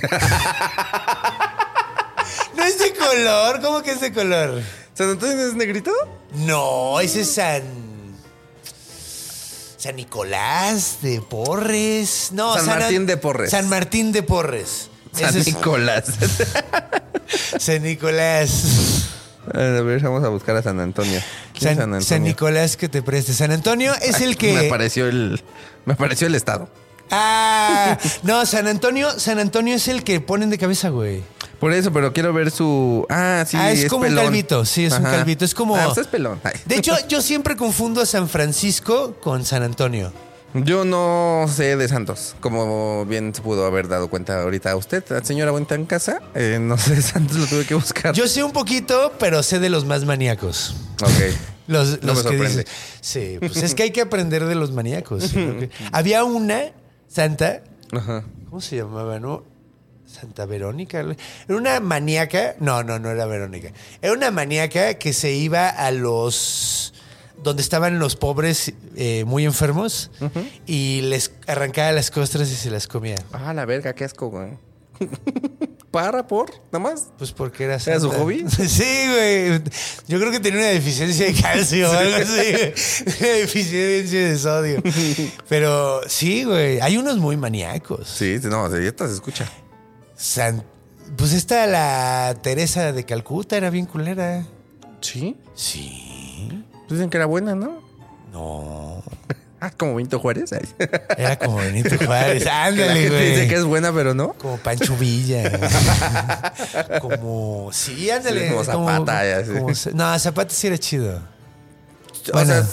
[2.56, 4.62] No es de color, ¿cómo que es de color?
[4.94, 5.92] ¿San Antonio es negrito?
[6.34, 7.64] No, ese es San.
[9.78, 12.32] San Nicolás de Porres.
[12.34, 13.52] No, San An- Martín de Porres.
[13.52, 14.90] San Martín de Porres.
[15.14, 16.06] San es- Nicolás.
[17.58, 19.06] San Nicolás.
[19.54, 21.22] A ver, vamos a buscar a San Antonio.
[21.60, 23.34] ¿Quién es San, San Nicolás que te preste.
[23.34, 24.54] San Antonio es el que.
[24.54, 25.42] Me apareció el.
[25.86, 26.70] Me apareció el estado.
[27.12, 31.24] Ah, no, San Antonio, San Antonio es el que ponen de cabeza, güey.
[31.60, 33.06] Por eso, pero quiero ver su.
[33.10, 34.20] Ah, sí, ah, es, como pelón.
[34.20, 35.44] un calvito, sí, es un calvito.
[35.44, 35.76] Es como.
[35.76, 36.40] Ah, pues es pelón.
[36.44, 36.54] Ay.
[36.66, 40.14] De hecho, yo siempre confundo a San Francisco con San Antonio.
[40.54, 42.36] Yo no sé de santos.
[42.40, 46.22] Como bien se pudo haber dado cuenta ahorita usted, señora Buenta en casa.
[46.34, 48.14] eh, no sé de santos, lo tuve que buscar.
[48.16, 50.76] Yo sé un poquito, pero sé de los más maníacos.
[51.04, 51.10] Ok.
[51.70, 52.66] Los, No los me que dicen.
[53.00, 55.26] Sí, pues es que hay que aprender de los maníacos.
[55.26, 56.72] sí, Había una
[57.08, 58.24] santa, Ajá.
[58.50, 59.20] ¿cómo se llamaba?
[59.20, 59.44] ¿No?
[60.08, 61.02] Santa Verónica.
[61.02, 61.16] Era
[61.56, 62.56] una maníaca.
[62.60, 63.72] No, no, no era Verónica.
[64.02, 66.96] Era una maníaca que se iba a los.
[67.44, 70.12] Donde estaban los pobres eh, muy enfermos
[70.66, 73.16] y les arrancaba las costras y se las comía.
[73.32, 74.50] Ah, la verga, qué asco, güey.
[75.92, 77.08] Para por, nada más.
[77.18, 78.46] Pues porque era ¿Era su hobby?
[78.68, 79.60] Sí, güey.
[80.08, 83.02] Yo creo que tenía una deficiencia de calcio o algo así.
[83.20, 84.84] Una deficiencia de sodio.
[85.48, 86.80] Pero sí, güey.
[86.82, 88.08] Hay unos muy maníacos.
[88.08, 89.50] Sí, no, de esta se escucha.
[90.16, 90.64] San-
[91.18, 94.46] Pues esta, la Teresa de Calcuta, era bien culera.
[95.02, 95.38] Sí.
[95.56, 96.09] Sí.
[96.90, 97.82] Dicen que era buena, ¿no?
[98.32, 99.04] No.
[99.62, 100.54] Ah, como Benito Juárez.
[100.54, 100.62] Ay.
[101.18, 102.48] Era como Benito Juárez.
[102.48, 103.54] Ándale, dice que güey.
[103.56, 104.32] es buena, pero no.
[104.36, 105.52] Como Pancho Villa.
[107.02, 107.70] como.
[107.74, 108.46] Sí, ándale.
[108.46, 109.52] Sí, como Zapata, ya, sí.
[109.52, 111.20] como- no, Zapata sí era chido.
[112.34, 112.66] O sea,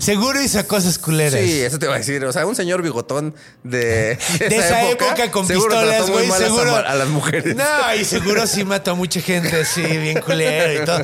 [0.00, 1.40] seguro hizo cosas culeras.
[1.40, 2.24] sí, eso te voy a decir.
[2.24, 6.76] O sea, un señor bigotón de, De esa época, con seguro pistolas, güey, seguro.
[6.76, 7.56] A, las mujeres.
[7.56, 11.00] No, y seguro sí mató a mucha gente, sí, bien culero y todo.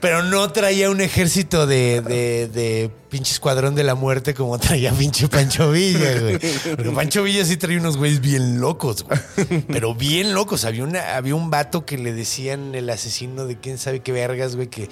[0.00, 4.92] Pero no traía un ejército de, de, de pinche escuadrón de la muerte como traía
[4.92, 6.38] pinche Pancho Villa, güey.
[6.38, 9.62] Porque Pancho Villa sí traía unos güeyes bien locos, güey.
[9.68, 10.64] Pero bien locos.
[10.64, 14.54] Había, una, había un vato que le decían el asesino de quién sabe qué vergas,
[14.56, 14.88] güey, que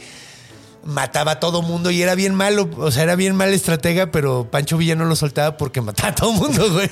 [0.87, 4.49] mataba a todo mundo y era bien malo, o sea, era bien mal estratega, pero
[4.51, 6.91] Pancho Villa no lo soltaba porque mataba a todo mundo, güey.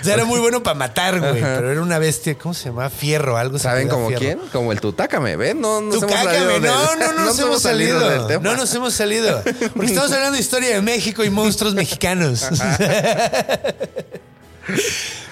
[0.00, 2.88] O sea, era muy bueno para matar, güey, pero era una bestia, ¿cómo se llama?
[2.90, 4.20] Fierro, algo ¿Saben como Fierro.
[4.24, 4.38] quién?
[4.52, 5.60] Como el Tutácame, ¿ven?
[5.60, 8.08] No nos hemos salido del- no, no, no nos hemos salido.
[8.08, 8.44] del tema.
[8.44, 9.42] No nos hemos salido.
[9.74, 12.44] Porque estamos hablando de historia de México y monstruos mexicanos.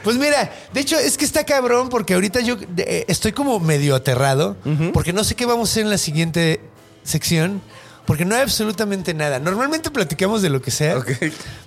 [0.05, 3.95] Pues mira, de hecho es que está cabrón porque ahorita yo eh, estoy como medio
[3.95, 4.57] aterrado
[4.93, 6.61] porque no sé qué vamos a hacer en la siguiente
[7.05, 7.61] sección
[8.07, 9.39] porque no hay absolutamente nada.
[9.39, 10.99] Normalmente platicamos de lo que sea.
[10.99, 11.13] Ok.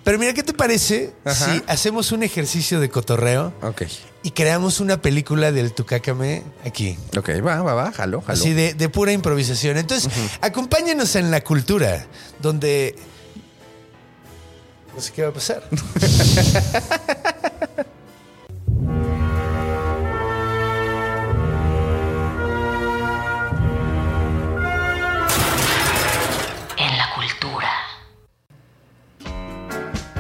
[0.03, 1.53] Pero mira, ¿qué te parece Ajá.
[1.53, 3.83] si hacemos un ejercicio de cotorreo Ok.
[4.21, 6.97] y creamos una película del Tucácame aquí?
[7.17, 8.33] Ok, va, va, va, jalo, jalo.
[8.33, 9.77] Así de, de pura improvisación.
[9.77, 10.11] Entonces,
[10.41, 12.05] acompáñenos en la cultura,
[12.41, 12.95] donde.
[14.93, 15.63] No sé qué va a pasar.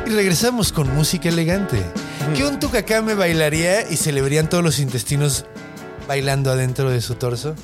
[0.05, 1.81] Y regresamos con música elegante.
[2.35, 5.45] Que un tucacame bailaría y se le verían todos los intestinos
[6.07, 7.55] bailando adentro de su torso.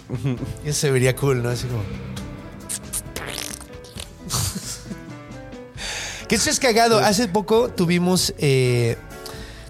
[0.66, 1.50] Y eso se vería cool, ¿no?
[1.50, 1.84] Así como.
[6.28, 7.00] que eso es cagado.
[7.00, 8.34] Hace poco tuvimos.
[8.38, 8.98] eh,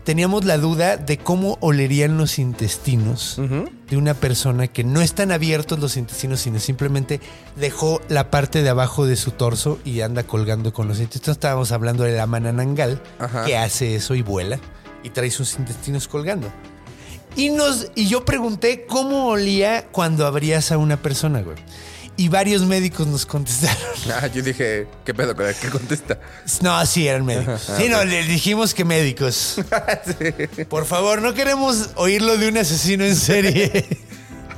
[0.03, 3.39] teníamos la duda de cómo olerían los intestinos
[3.89, 7.19] de una persona que no están abiertos los intestinos, sino simplemente
[7.55, 11.37] dejó la parte de abajo de su torso y anda colgando con los intestinos.
[11.37, 13.45] Estábamos hablando de la mananangal, Ajá.
[13.45, 14.59] que hace eso y vuela
[15.03, 16.51] y trae sus intestinos colgando.
[17.35, 21.57] Y, nos, y yo pregunté cómo olía cuando abrías a una persona, güey.
[22.21, 23.77] Y varios médicos nos contestaron.
[24.21, 26.19] Ah, yo dije, ¿qué pedo con el que contesta?
[26.61, 27.67] No, sí, eran médicos.
[27.77, 29.55] Sí, no, le dijimos que médicos.
[30.69, 33.87] Por favor, no queremos oírlo de un asesino en serie.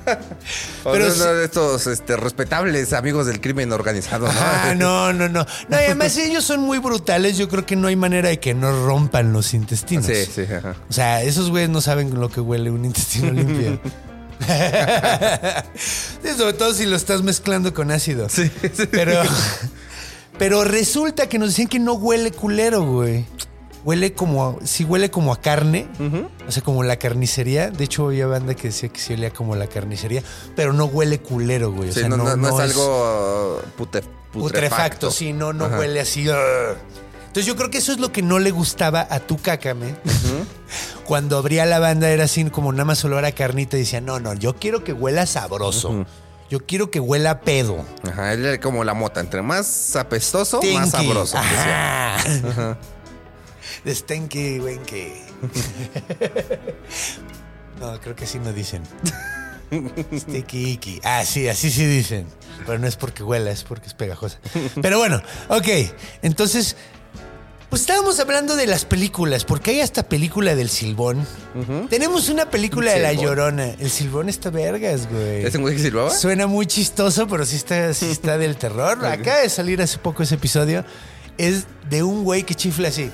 [0.83, 4.33] Pero no, sí- no, de estos este, respetables amigos del crimen organizado, ¿no?
[4.37, 5.45] Ah, no, no, no.
[5.69, 7.37] No, y además ellos son muy brutales.
[7.37, 10.05] Yo creo que no hay manera de que no rompan los intestinos.
[10.05, 10.75] Sí, sí, ajá.
[10.89, 13.79] O sea, esos güeyes no saben lo que huele un intestino limpio.
[16.37, 18.27] Sobre todo si lo estás mezclando con ácido.
[18.29, 18.85] Sí, sí.
[18.91, 19.21] Pero,
[20.37, 23.25] pero resulta que nos decían que no huele culero, güey.
[23.83, 25.87] Huele como, a- sí huele como a carne,
[26.47, 27.69] o sea, como la carnicería.
[27.69, 30.23] De hecho, había banda que decía que sí olía como la carnicería,
[30.55, 31.89] pero no huele culero, güey.
[31.89, 35.11] O Sí, sea, no, no- no es algo uh, pute- putrefacto, putrefacto.
[35.11, 35.79] sí, no, no Ajá.
[35.79, 36.21] huele así.
[36.29, 39.95] Entonces yo creo que eso es lo que no le gustaba a tu cácame.
[41.05, 44.19] Cuando abría la banda era así como nada más olor a carnita y decía, no,
[44.19, 46.05] no, yo quiero que huela sabroso.
[46.49, 47.83] Yo quiero que huela a pedo.
[48.07, 49.19] Ajá, él era como la mota.
[49.19, 51.37] Entre más apestoso, más sabroso.
[51.37, 52.17] Ajá.
[53.83, 55.13] De stinky, winky.
[57.79, 58.83] no, creo que así no dicen.
[60.15, 61.01] Sticky icky.
[61.03, 62.27] Ah, sí, así sí dicen.
[62.65, 64.39] Pero no es porque huela, es porque es pegajosa.
[64.81, 65.67] Pero bueno, ok.
[66.21, 66.75] Entonces,
[67.73, 71.25] pues estábamos hablando de las películas, porque hay hasta película del Silbón.
[71.89, 73.13] Tenemos una película de La.
[73.13, 73.71] Llorona.
[73.79, 75.43] El Silbón está vergas, güey.
[75.43, 76.11] ¿Es un güey que silbaba?
[76.11, 79.03] Suena muy chistoso, pero sí está, sí está del terror.
[79.03, 80.85] Acaba de salir hace poco ese episodio.
[81.39, 83.09] Es de un güey que chifla así.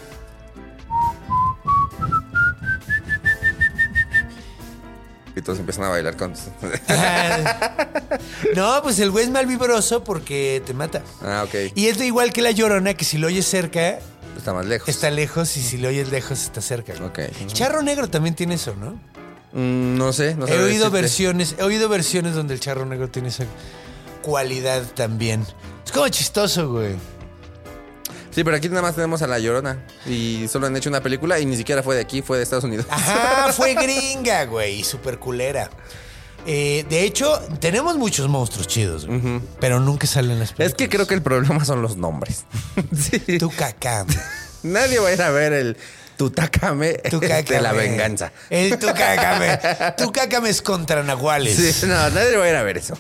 [5.38, 6.34] Y todos empiezan a bailar con...
[8.58, 11.02] No, pues el güey es malvibroso porque te mata.
[11.22, 11.72] ah, ok.
[11.76, 14.00] Y es de igual que la llorona, que si lo oyes cerca,
[14.40, 14.90] Está más lejos.
[14.90, 16.94] está lejos, y si lo oyes lejos, está cerca.
[17.04, 17.20] Ok.
[17.48, 19.00] Charro negro también tiene eso, ¿no?
[19.52, 23.30] Mm, no sé, no he oído versiones, he oído versiones donde el charro negro tiene
[23.30, 23.46] esa
[24.22, 25.46] cualidad también.
[25.86, 26.96] Es como chistoso, güey.
[28.32, 29.86] Sí, pero aquí nada más tenemos a La Llorona.
[30.06, 32.64] Y solo han hecho una película y ni siquiera fue de aquí, fue de Estados
[32.64, 32.86] Unidos.
[32.90, 35.70] Ajá, fue gringa, güey, y super culera.
[36.48, 39.22] Eh, de hecho, tenemos muchos monstruos chidos, güey,
[39.60, 40.70] pero nunca salen las películas.
[40.70, 42.46] Es que creo que el problema son los nombres.
[42.98, 43.38] sí.
[43.38, 44.08] Tu cacam.
[44.64, 45.78] Nadie va a ir a ver el
[46.18, 48.32] Tutácame Tu de la venganza.
[48.50, 49.58] El tu cacame.
[49.98, 51.56] Tu cacame es contra nahuales.
[51.56, 52.98] Sí, no, nadie va a ir a ver eso.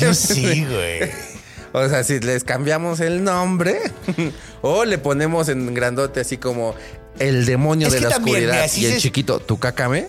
[0.00, 1.10] Yo sí, güey.
[1.72, 3.78] O sea, si les cambiamos el nombre,
[4.62, 6.74] O le ponemos en grandote así como
[7.20, 10.06] el demonio Es de la oscuridad y el se- chiquito, tu cácame.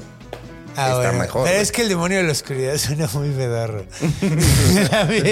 [0.81, 1.19] Ah, Está bueno.
[1.19, 1.61] mejor, Pero güey.
[1.63, 3.29] es que el demonio de la oscuridad suena muy.
[4.89, 5.25] También.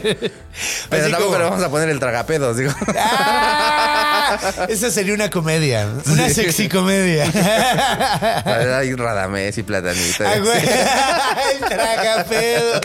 [0.00, 2.72] Pero Así tampoco como- le vamos a poner el tragapedos, digo.
[2.98, 4.66] ¡Ah!
[4.68, 5.88] Esa sería una comedia.
[6.06, 6.34] Una Sí.
[6.34, 7.24] sexy comedia.
[8.78, 10.30] Hay Radamés y Platanita.
[10.32, 10.58] Ah, güey.
[11.54, 12.80] El tragapedos.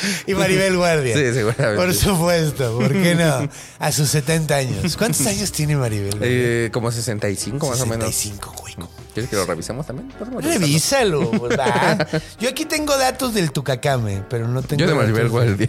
[0.26, 1.14] Y Maribel Guardia.
[1.16, 1.76] Sí, seguramente.
[1.76, 3.48] Por supuesto, ¿por qué no?
[3.78, 4.96] A sus 70 años.
[4.96, 6.10] ¿Cuántos años tiene Maribel?
[6.10, 6.28] Guardia?
[6.30, 8.06] Eh, como 65 más o menos.
[8.14, 8.74] 65, güey.
[9.14, 10.12] ¿Quieres que lo revisemos también?
[10.42, 12.06] Revísalo, va.
[12.38, 14.80] Yo aquí tengo datos del Tucacame, pero no tengo.
[14.80, 15.68] Yo de Maribel Guardia.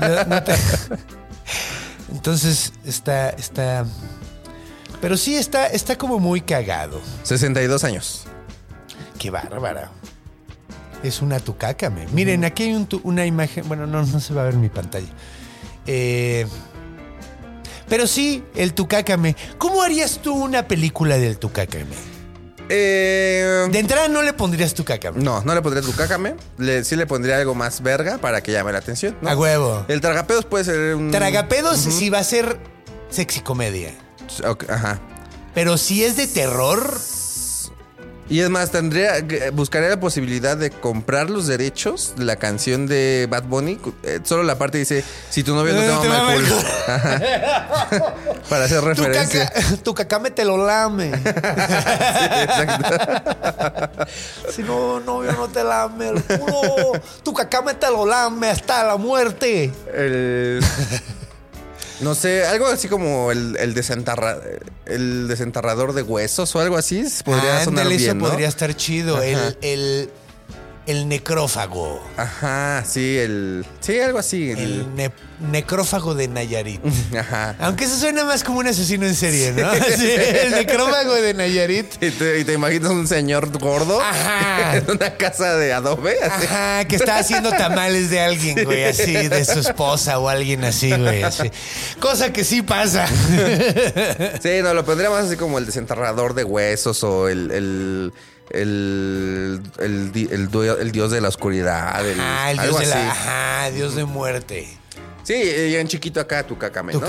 [0.00, 0.54] Yo no te-
[2.12, 3.84] Entonces está, está.
[5.00, 7.00] Pero sí está, está como muy cagado.
[7.22, 8.24] 62 años.
[9.18, 9.92] Qué bárbara.
[11.02, 12.06] Es una tucácame.
[12.12, 13.66] Miren, aquí hay un una imagen.
[13.68, 15.08] Bueno, no, no se va a ver en mi pantalla.
[15.86, 16.46] Eh,
[17.88, 19.36] pero sí, el tucácame.
[19.56, 21.86] ¿Cómo harías tú una película del tucácame?
[22.68, 25.22] Eh, De entrada no le pondrías tucácame.
[25.22, 26.34] No, no le pondría tu cácame.
[26.58, 29.16] Le, sí le pondría algo más verga para que llame la atención.
[29.22, 29.30] ¿no?
[29.30, 29.84] A huevo.
[29.88, 31.10] El tragapedos puede ser un.
[31.10, 32.58] Tragapedos sí va a ser
[33.08, 33.94] sexy comedia.
[34.68, 35.00] Ajá.
[35.54, 37.00] Pero si es de terror,
[38.30, 42.86] Y es más, tendría, que- buscaría la posibilidad de comprar los derechos de la canción
[42.86, 43.78] de Bad Bunny.
[44.02, 45.90] eh, solo la parte dice, si tu novio no te Eh,
[46.34, 46.56] el el culo.
[48.50, 49.48] Para hacer tu, referencia.
[49.48, 51.08] caca, tu cacame te lo lame.
[52.42, 54.06] Exacto.
[54.54, 56.92] si no, novio no te lame el culo.
[57.22, 59.72] Tu cacame te lo lame hasta la muerte.
[59.94, 60.60] El-
[62.00, 64.40] no sé, algo así como el, el, desenterra-
[64.86, 67.02] el desenterrador de huesos o algo así.
[67.24, 68.28] Podría sonar Ándale, bien, eso ¿no?
[68.28, 69.16] podría estar chido.
[69.16, 69.24] Ajá.
[69.26, 70.10] El, el,
[70.88, 72.02] el necrófago.
[72.16, 73.64] Ajá, sí, el.
[73.80, 74.50] Sí, algo así.
[74.50, 75.12] el- El ne-
[75.52, 76.80] necrófago de Nayarit.
[77.18, 77.54] Ajá.
[77.60, 79.70] Aunque eso suena más como un asesino en serie, ¿no?
[79.96, 82.02] Sí, el necrófago de Nayarit.
[82.02, 84.76] Y te, y te imaginas un señor gordo Ajá.
[84.78, 86.16] en una casa de adobe.
[86.22, 86.46] Así.
[86.46, 90.90] Ajá, que está haciendo tamales de alguien, güey, así, de su esposa o alguien así,
[90.90, 91.50] güey, así.
[92.00, 93.06] Cosa que sí pasa.
[94.42, 97.50] Sí, no, lo pondría más así como el desenterrador de huesos o el.
[97.50, 98.12] el
[98.50, 102.06] el, el, el dios de la oscuridad.
[102.06, 103.04] el- Ajá, el algo dios de así.
[103.06, 103.10] la.
[103.12, 104.68] Ajá, dios de muerte.
[105.24, 106.92] Sí, y en chiquito acá tu cacame.
[106.92, 107.00] Tu.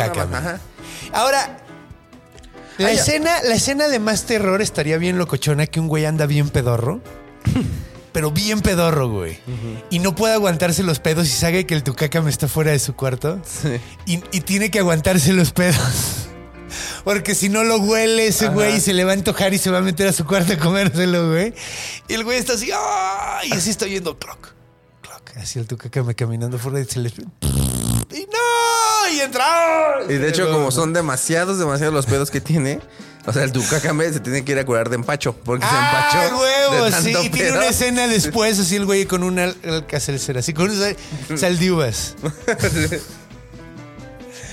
[1.13, 1.57] Ahora,
[2.77, 2.99] la Ah, ya.
[3.01, 7.01] escena, la escena de más terror estaría bien locochona que un güey anda bien pedorro.
[8.11, 9.37] Pero bien pedorro, güey.
[9.91, 12.95] Y no puede aguantarse los pedos y sabe que el tucácame está fuera de su
[12.95, 13.39] cuarto.
[14.07, 16.18] Y, y tiene que aguantarse los pedos.
[17.03, 19.69] Porque si no lo huele ese güey y se le va a antojar y se
[19.71, 21.53] va a meter a su cuarto a comérselo, güey.
[22.07, 23.41] Y el güey está así, ¡ah!
[23.43, 24.49] Y así está oyendo clock,
[25.01, 25.37] clock.
[25.37, 27.09] Así el tucácame caminando fuera y se le...
[27.09, 29.13] ¡Y no!
[29.13, 29.45] Y entra.
[30.07, 32.79] Y de hecho, como son demasiados, demasiados los pedos que tiene,
[33.25, 35.33] o sea, el tucacame se tiene que ir a curar de empacho.
[35.35, 36.37] Porque se ¡Ah, empachó.
[36.39, 36.85] huevo!
[36.85, 40.37] de Sí, tanto y tiene una escena después, así el güey con un al- alcacelcer,
[40.37, 40.97] así con un sal.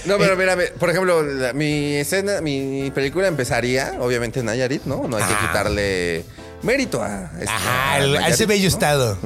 [0.06, 4.84] No, pero mira, ve, por ejemplo, la- mi escena, mi película empezaría, obviamente en Nayarit,
[4.84, 5.06] ¿no?
[5.08, 6.24] No hay que quitarle
[6.62, 8.68] mérito a, este- Ajá, a el- a Nayarit, ese bello ¿no?
[8.68, 9.18] estado.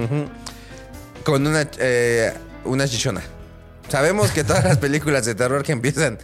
[1.24, 2.32] Con una, eh,
[2.64, 3.20] una chichona.
[3.88, 6.18] Sabemos que todas las películas de terror que empiezan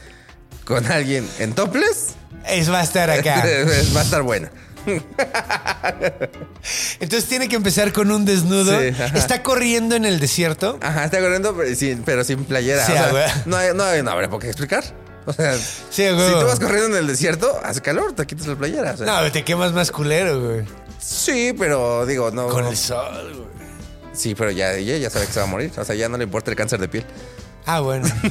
[0.65, 2.15] con alguien en topless
[2.49, 3.45] Es va a estar acá.
[3.97, 4.51] va a estar buena.
[7.01, 8.79] Entonces tiene que empezar con un desnudo.
[8.81, 8.89] Sí.
[9.15, 10.79] Está corriendo en el desierto.
[10.83, 12.85] Ajá, está corriendo, pero sin, pero sin playera.
[12.87, 14.85] Sí, O sea, no, hay, no, hay- no habrá por qué explicar.
[15.27, 18.57] O sea, Sí, si tú vas corriendo en el desierto, hace calor, te quitas la
[18.57, 18.93] playera.
[18.93, 19.07] o sea.
[19.07, 20.65] No, te quemas más culero, güey.
[21.01, 22.49] Sí, pero digo, no.
[22.49, 23.47] Con el sol, güey.
[24.13, 25.71] Sí, pero ya, ella ya sabe que se va a morir.
[25.77, 27.05] O sea, ya no le importa el cáncer de piel.
[27.67, 28.07] Ah, bueno.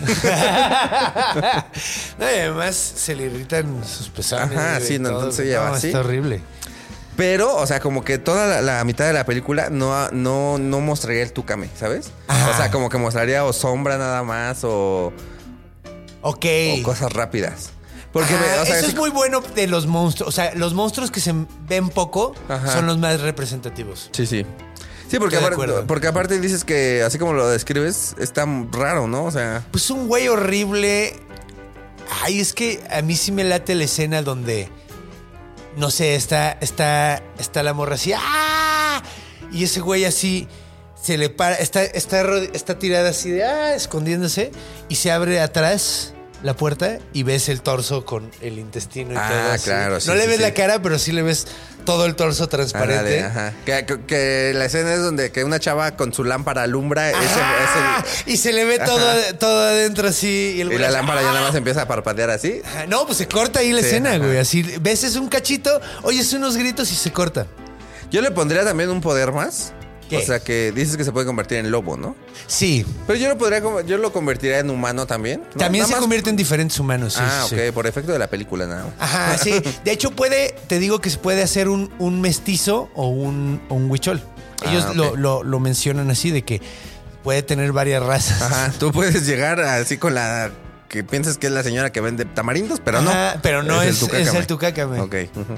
[2.19, 4.57] no, y además se le irritan sus pezones.
[4.57, 5.19] Ajá, sí, no, todo.
[5.19, 5.88] entonces ya va así.
[5.88, 6.41] Está horrible.
[7.17, 10.79] Pero, o sea, como que toda la, la mitad de la película no, no, no
[10.81, 12.11] mostraría el tucame, ¿sabes?
[12.27, 12.49] Ajá.
[12.51, 15.13] O sea, como que mostraría o sombra nada más o,
[16.21, 16.45] Ok.
[16.79, 17.69] o cosas rápidas.
[18.11, 20.27] Porque, Ajá, me- o sea, eso es muy bueno de los monstruos.
[20.29, 21.33] O sea, los monstruos que se
[21.67, 22.71] ven poco Ajá.
[22.73, 24.09] son los más representativos.
[24.13, 24.45] Sí, sí.
[25.10, 29.26] Sí, porque aparte, porque aparte dices que, así como lo describes, está raro, ¿no?
[29.26, 31.16] O sea, Pues un güey horrible.
[32.24, 34.70] Ay, es que a mí sí me late la escena donde.
[35.78, 38.14] No sé, está, está, está la morra así.
[38.16, 39.03] ¡Ah!
[39.51, 40.47] Y ese güey así
[40.99, 41.56] se le para.
[41.56, 43.43] Está, está, está tirada así de.
[43.43, 43.76] ¡Ah!
[43.76, 44.51] Escondiéndose.
[44.89, 46.14] Y se abre atrás
[46.45, 49.63] la puerta y ves el torso con el intestino y Ah, todo así.
[49.65, 50.41] claro, sí, No le ves sí.
[50.43, 51.47] la cara, pero sí le ves
[51.85, 53.23] todo el torso transparente.
[53.23, 53.51] Ajá.
[53.65, 57.17] Que, que- que la escena es donde que una chava con su lámpara alumbra ese-
[57.19, 58.03] Ajá.
[58.05, 60.53] ese- Y se le ve todo, todo adentro así.
[60.57, 61.33] Y, el y güey la lámpara ya ¡ah!
[61.33, 62.61] nada más empieza a parpadear así.
[62.87, 64.19] No, pues se corta ahí la escena, ajá.
[64.19, 64.37] güey.
[64.37, 67.47] Así ves es un cachito, oyes unos gritos y se corta.
[68.11, 69.73] Yo le pondría también un poder más.
[70.10, 70.18] ¿Qué?
[70.18, 72.16] O sea que dices que se puede convertir en lobo, ¿no?
[72.47, 72.86] Sí.
[73.08, 75.41] Pero yo lo podría yo lo convertiría en humano también.
[75.53, 75.60] ¿no?
[75.60, 77.14] También se más- convierte en diferentes humanos.
[77.14, 77.72] Sí, ah, sí, ok, sí.
[77.72, 78.93] por efecto de la película nada.
[78.99, 79.51] Ajá, sí.
[79.84, 84.22] De hecho, puede, te digo que se puede hacer un, un mestizo o un, huichol.
[84.70, 84.95] Ellos Ah, ok.
[84.95, 86.62] lo, lo- lo mencionan así, de que
[87.24, 88.41] puede tener varias razas.
[88.43, 90.51] Ajá, tú puedes llegar así con la
[90.88, 93.12] que piensas que es la señora que vende tamarindos, pero no.
[93.41, 94.99] Pero no es- es el tucácame.
[95.01, 95.16] Ok.
[95.36, 95.56] ujú.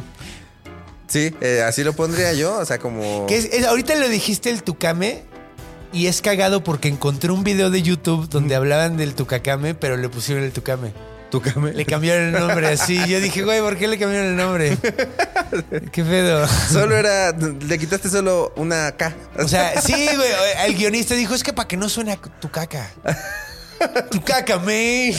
[1.07, 3.25] Sí, eh, así lo pondría yo, o sea, como...
[3.27, 5.23] Que es- es- ahorita le dijiste el tucame
[5.93, 10.09] y es cagado porque encontré un video de YouTube donde hablaban del tucacame, pero le
[10.09, 10.91] pusieron el tucame.
[11.31, 11.73] Tucame.
[11.73, 12.97] Le cambiaron el nombre así.
[13.07, 14.77] Yo dije, güey, ¿por qué le cambiaron el nombre?
[15.91, 16.47] ¿Qué pedo?
[16.47, 17.31] Solo era...
[17.33, 19.13] Le quitaste solo una K.
[19.37, 20.29] O sea, sí, güey.
[20.65, 22.89] El guionista dijo, es que para que no suene a tu caca.
[24.09, 25.13] Tu caca, me.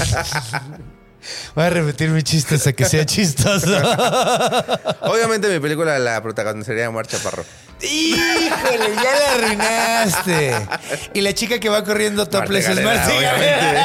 [1.54, 3.66] Voy a repetir mi chiste hasta que sea chistoso.
[5.02, 7.44] Obviamente mi película la protagonizaría Omar Chaparro.
[7.80, 10.54] Híjole, ya la arruinaste.
[11.14, 13.78] Y la chica que va corriendo topless es Marta obviamente.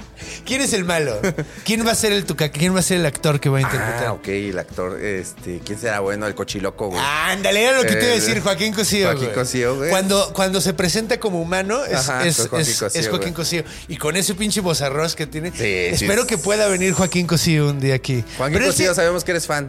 [0.46, 1.20] ¿Quién es el malo?
[1.64, 2.56] ¿Quién va a ser el tucaca?
[2.58, 4.06] ¿Quién va a ser el actor que va a interpretar?
[4.06, 5.60] Ah, ok, el actor, este...
[5.64, 6.26] ¿Quién será bueno?
[6.26, 7.02] El cochiloco, güey.
[7.04, 9.08] Ándale, era lo que te iba a decir, Joaquín Cosío.
[9.10, 9.30] Joaquín.
[9.34, 9.90] Cosío, güey.
[9.90, 13.32] Cuando, cuando se presenta como humano, es, Ajá, es, Joaquín es- Cosío, es Joaquín.
[13.34, 13.64] Cosío.
[13.88, 15.50] Y con ese pinche bozarrós que tiene.
[15.50, 16.28] Sí, espero sí.
[16.28, 18.24] que pueda venir Joaquín Cosío un día aquí.
[18.38, 19.68] Juan Pero Cosío, sabemos que eres fan.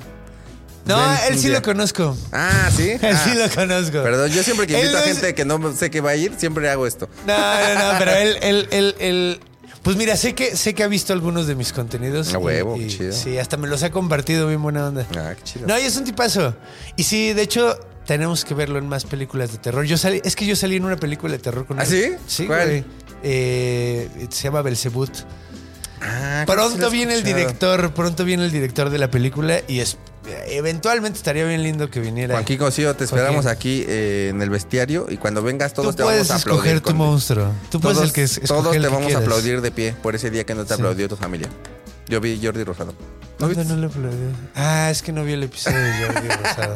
[0.86, 0.98] No,
[1.28, 1.58] él sí día.
[1.58, 2.16] lo conozco.
[2.32, 2.92] Ah, ¿sí?
[3.02, 3.22] Él Ah.
[3.26, 4.02] sí lo conozco.
[4.04, 6.32] Perdón, yo siempre que invito a es- gente que no sé que va a ir,
[6.38, 7.10] siempre hago esto.
[7.26, 9.40] No, no, no, pero él, él, él, él-
[9.88, 12.34] Pues mira, sé que, sé que ha visto algunos de mis contenidos.
[12.34, 13.14] A huevo, y- chido.
[13.14, 15.08] Sí, hasta me los ha compartido bien buena onda.
[15.16, 15.66] Ah, qué chido.
[15.66, 16.54] No, y es un tipazo.
[16.98, 19.86] Y sí, de hecho, tenemos que verlo en más películas de terror.
[19.86, 21.88] Yo salí, es que yo salí en una película de terror con ¿Ah, él.
[21.88, 22.12] sí?
[22.28, 22.68] Sí, ¿Cuál?
[22.68, 22.84] güey.
[23.24, 25.10] Eh, se llama Belzebut.
[26.02, 29.96] Ah, Pronto viene el director, pronto viene el director de la película y es
[30.48, 32.36] eventualmente estaría bien lindo que viniera.
[32.36, 33.82] Joaquín Cosío, te esperamos Joaquín.
[33.84, 36.72] aquí eh, en el bestiario y cuando vengas Tú todos te vamos puedes a aplaudir.
[36.76, 37.52] escoger tu monstruo.
[37.70, 40.30] Tú puedes Todos, el que es- todos te vamos a aplaudir de pie por ese
[40.30, 40.74] día que no te Sí.
[40.76, 41.50] aplaudió tu familia.
[42.08, 42.94] Yo vi Jordi Rosado.
[43.40, 43.74] ¿No ¿Dónde viste?
[43.76, 44.30] no le aplaudió?
[44.56, 46.76] Ah, es que no vi el episodio de Jordi Rosado.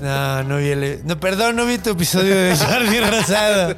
[0.00, 1.00] No, no vi el...
[1.04, 3.76] No, perdón, no vi tu episodio de Jordi Rosado.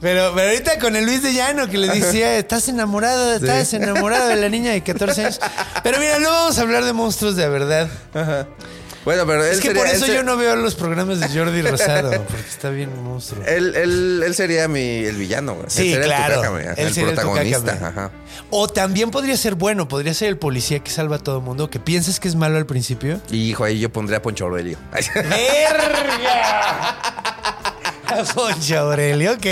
[0.00, 4.28] Pero, pero ahorita con el Luis de Llano que le decía, estás enamorado, estás enamorado
[4.28, 5.40] de la niña de 14 años.
[5.82, 7.88] Pero mira, no vamos a hablar de monstruos de verdad.
[9.04, 11.60] Bueno, pero él Es que sería, por eso yo no veo los programas de Jordi
[11.62, 13.44] Rosado, porque está bien monstruo.
[13.46, 15.66] Él, él, él sería mi, el villano, güey.
[15.68, 16.34] Sí, él sería claro.
[16.34, 17.72] El, tucácame, ajá, Él el sería el protagonista.
[17.88, 18.10] ajá.
[18.50, 21.68] O también podría ser bueno, podría ser el policía que salva a todo el mundo,
[21.68, 23.20] que piensas que es malo al principio.
[23.30, 24.78] Y hijo, ahí yo pondría a Poncho Aurelio.
[25.14, 26.90] ¡Verga!
[28.06, 29.46] A Poncho Aurelio, ok.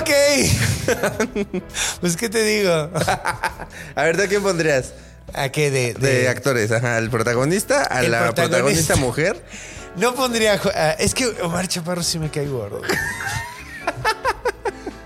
[0.00, 0.10] Ok.
[2.00, 2.70] Pues, ¿qué te digo?
[2.72, 4.92] a ver, ¿tú quién pondrías?
[5.34, 5.70] ¿A qué?
[5.70, 6.96] De, De, actores, ajá.
[6.96, 8.42] Al protagonista, a El la protagonista.
[8.42, 9.44] protagonista mujer.
[9.96, 10.60] No pondría.
[10.98, 12.82] es que Omar Chaparro sí me cae gordo.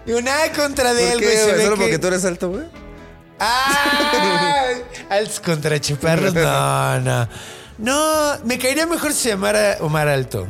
[0.05, 1.37] Digo, nada contra de ¿Por él, güey.
[1.37, 2.65] ¿Solo que- porque tú eres alto, güey?
[3.39, 4.65] ¡Ah!
[5.11, 6.35] Alts contra Chaparros.
[6.35, 7.29] No, no.
[7.81, 10.47] No, me caería mejor si se llamara Omar Alto.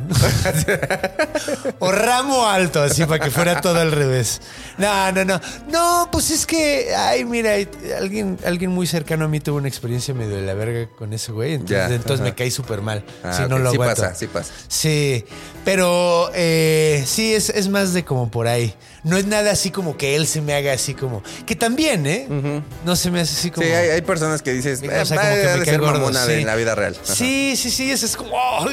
[1.78, 4.40] o Ramo Alto, así para que fuera todo al revés.
[4.78, 5.40] No, no, no.
[5.68, 7.52] No, pues es que, ay, mira,
[7.98, 11.30] alguien, alguien muy cercano a mí tuvo una experiencia medio de la verga con ese
[11.30, 11.54] güey.
[11.54, 13.04] Entonces, Ya, entonces me caí súper mal.
[13.22, 14.02] Ah, si no lo sí aguanto.
[14.02, 14.52] pasa, sí pasa.
[14.66, 15.24] Sí,
[15.64, 18.74] pero eh, sí, es, es más de como por ahí.
[19.02, 21.22] No es nada así como que él se me haga así como.
[21.46, 22.62] Que también, ¿eh?
[22.84, 23.66] No se me hace así como.
[23.66, 25.80] Sí, hay, hay personas que dices, O eh, sea, va como que me de ser
[25.80, 26.32] mamona sí.
[26.32, 26.96] en la vida real.
[27.02, 27.14] Ajá.
[27.14, 28.32] Sí, sí, sí, eso es como.
[28.34, 28.66] oh,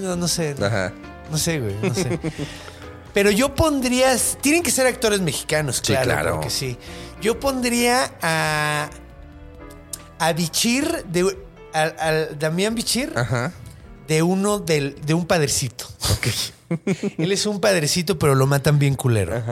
[0.00, 0.54] no, no sé.
[0.60, 0.92] Ajá.
[1.30, 2.18] No sé, güey, no sé.
[3.14, 4.14] Pero yo pondría.
[4.40, 6.04] Tienen que ser actores mexicanos, Sí, claro.
[6.04, 6.32] claro.
[6.34, 6.76] Porque sí.
[7.20, 8.90] Yo pondría a.
[10.18, 11.36] A Bichir, de,
[11.72, 13.52] al, al Damián Bichir, Ajá.
[14.06, 15.86] de uno del, de un padrecito.
[17.18, 19.42] Él es un padrecito, pero lo matan bien culero.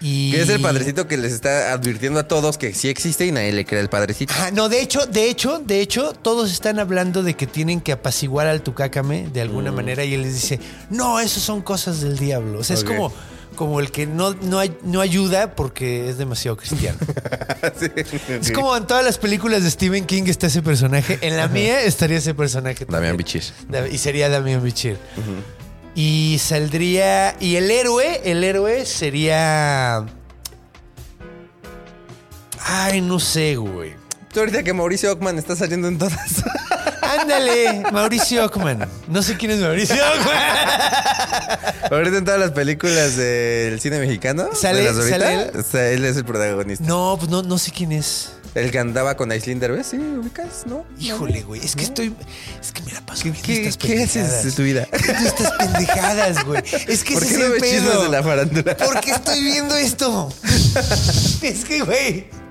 [0.00, 0.32] Y...
[0.32, 3.52] Que es el padrecito que les está advirtiendo a todos que sí existe y nadie
[3.52, 4.32] le cree el padrecito.
[4.32, 7.92] Ajá, no, de hecho, de hecho, de hecho, todos están hablando de que tienen que
[7.92, 9.74] apaciguar al tucácame de alguna Mm.
[9.76, 10.58] manera y él les dice,
[10.90, 12.58] no, eso son cosas del diablo.
[12.58, 13.12] O sea, es como,
[13.54, 16.98] como el que no, no, no ayuda porque es demasiado cristiano.
[18.40, 21.18] Es como en todas las películas de Stephen King está ese personaje.
[21.22, 22.84] En la mía estaría ese personaje.
[22.86, 23.16] Damián.
[23.16, 23.44] Bichir.
[23.90, 24.96] Y sería Damián Bichir.
[25.94, 27.36] Y saldría.
[27.40, 30.04] Y el héroe, el héroe sería.
[32.64, 33.94] Ay, no sé, güey.
[34.32, 36.42] Tú ahorita que Mauricio Ockman está saliendo en todas.
[37.20, 38.88] Ándale, Mauricio Ockman.
[39.08, 40.38] No sé quién es Mauricio Ockman.
[41.90, 44.48] ahorita en todas las películas del cine mexicano.
[44.54, 45.50] ¿Sale- de las de ahorita, sale él?
[45.58, 46.84] o sea, él es el protagonista.
[46.86, 48.32] No, pues no, no sé quién es.
[48.54, 49.96] El que andaba con Aislinn Derbez, ¿sí?
[49.96, 50.66] ¿Ubicas?
[50.66, 50.84] ¿No?
[50.98, 51.64] Híjole, güey.
[51.64, 52.14] Es que estoy.
[52.60, 54.86] Es que me la paso ¿Qué, qué, estas qué haces de tu vida?
[54.92, 56.62] Estas pendejadas, güey.
[56.86, 58.02] Es que ¿Por ese qué es no el pedo.
[58.02, 58.76] de la farándula?
[58.76, 60.32] ¿Por qué estoy viendo esto?
[61.42, 62.41] es que, güey.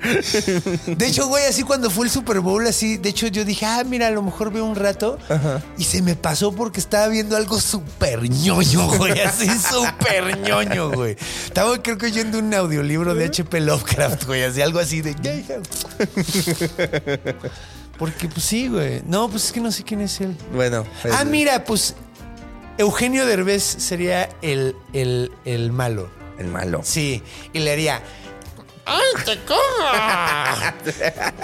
[0.86, 3.84] De hecho, güey, así cuando fue el Super Bowl, así, de hecho yo dije, ah,
[3.86, 5.18] mira, a lo mejor veo un rato.
[5.78, 9.20] Y se me pasó porque estaba viendo algo súper ñoño, güey.
[9.22, 11.16] Así súper ñoño, güey.
[11.46, 13.62] Estaba, creo que oyendo un audiolibro de H.P.
[13.62, 14.44] Lovecraft, güey.
[14.44, 15.16] Así, algo así de.
[17.98, 19.04] Porque, pues sí, güey.
[19.06, 20.36] No, pues es que no sé quién es él.
[20.54, 20.84] Bueno.
[21.12, 21.96] Ah, mira, pues
[22.78, 26.10] Eugenio Derbez sería el, el, el malo.
[26.40, 26.82] El malo.
[26.84, 27.22] Sí,
[27.54, 28.02] y le haría.
[28.86, 29.88] ¡Ay, te como!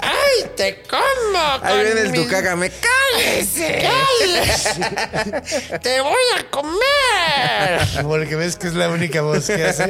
[0.00, 1.38] ¡Ay, te como!
[1.62, 2.70] Ahí viene el con mis- tucágame.
[2.70, 3.88] ¡Cállese!
[3.88, 5.78] ¡Cállese!
[5.78, 8.02] ¡Te voy a comer!
[8.02, 9.84] Porque ves que es la única voz que hace.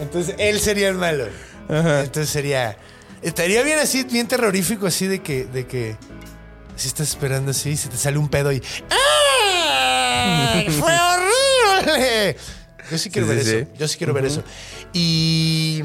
[0.00, 1.26] Entonces, él sería el malo.
[1.68, 2.76] Entonces sería.
[3.22, 5.44] Estaría bien así, bien terrorífico, así de que.
[5.44, 5.96] De que
[6.76, 8.62] si estás esperando así, y se te sale un pedo y.
[8.90, 10.68] ¡Ay!
[10.70, 10.92] ¡Fue
[11.84, 12.36] horrible!
[12.90, 13.58] Yo sí quiero Sí, ver sí, eso.
[13.60, 13.78] sí.
[13.78, 14.44] Yo sí quiero ver eso.
[14.92, 15.82] Y.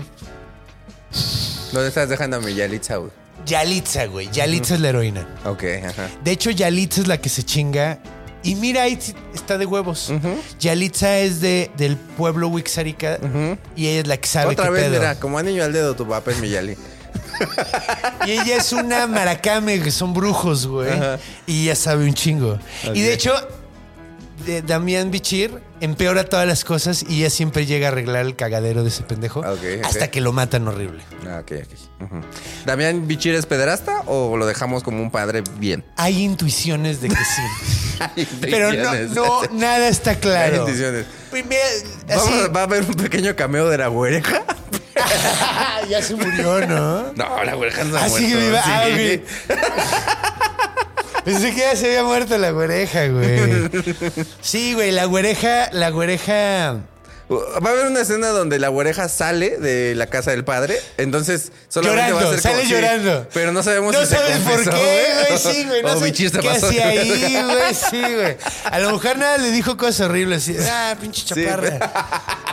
[1.72, 3.12] ¿Dónde estás dejando a mi Yalitza, güey?
[3.46, 4.30] Yalitza, güey.
[4.32, 5.28] Yalitza es la heroína.
[5.46, 6.10] Ok, ajá.
[6.24, 8.00] De hecho, Yalitza es la que se chinga.
[8.44, 8.98] Y mira, ahí
[9.34, 10.12] está de huevos.
[10.60, 13.20] Yalitza es de, del pueblo Wixárika
[13.76, 15.00] y ella es la que sabe Otra qué vez, pedo.
[15.00, 16.76] mira, como anillo al dedo, tu papá es mi Yali.
[18.28, 20.90] Y ella es una maracame, que son brujos, güey.
[21.48, 22.60] Y ella sabe un chingo.
[22.94, 23.34] Y de hecho,
[24.66, 28.90] Damián Bichir empeora todas las cosas y ella siempre llega a arreglar el cagadero de
[28.90, 29.40] ese pendejo.
[29.42, 29.48] Ok,
[29.80, 29.86] ok.
[29.86, 31.04] Hasta que lo matan horrible.
[31.28, 31.52] Ah, ok.
[32.66, 35.84] ¿Damián Bichir es pederasta o lo dejamos como un padre bien?
[35.98, 38.28] Hay intuiciones de que sí.
[38.42, 40.54] Pero no, no, nada está claro.
[40.54, 41.06] Hay intuiciones.
[42.10, 44.44] Así- a- va a haber un pequeño cameo de la güereja.
[45.90, 47.14] ya se murió, ¿no?
[47.14, 48.28] No, la güereja no ha Ah, muerto.
[48.28, 48.62] viva.
[48.64, 49.22] Ah, Sí.
[51.26, 53.70] Pensé que ya se había muerto la güereja, güey.
[54.42, 56.78] Sí, güey, la güereja, la güereja.
[57.32, 60.78] Va a haber una escena donde la güereja sale de la casa del padre.
[60.98, 63.28] Entonces, solamente va a Llorando, ser como- sale llorando.
[63.34, 65.38] Pero no sabemos No si se sabes por confesó, qué, güey.
[65.56, 65.82] Sí, güey.
[65.84, 66.68] No o sé qué pasó.
[66.68, 67.74] hacía ahí, güey.
[67.74, 68.38] Sí, güey.
[68.66, 70.44] A la mujer nada le dijo cosas horribles.
[70.50, 71.80] Así, ah, pinche chaparra.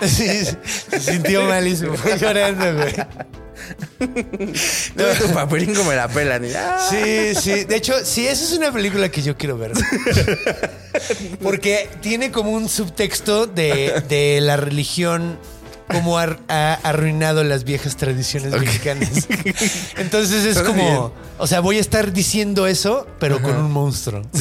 [0.07, 2.95] Sí, se sintió mal y se fue llorando, güey.
[4.01, 6.45] Y tu paperingo me la pelan.
[6.45, 6.87] Y, ah.
[6.91, 7.65] Sí, sí.
[7.65, 9.73] De hecho, sí, esa es una película que yo quiero ver.
[11.43, 15.39] Porque tiene como un subtexto de, de la religión.
[15.91, 19.09] Cómo ha, ha arruinado las viejas tradiciones mexicanas.
[19.97, 20.83] Entonces es Suena como.
[20.83, 21.29] bien.
[21.39, 24.23] O sea, voy a estar diciendo eso, pero con un monstruo.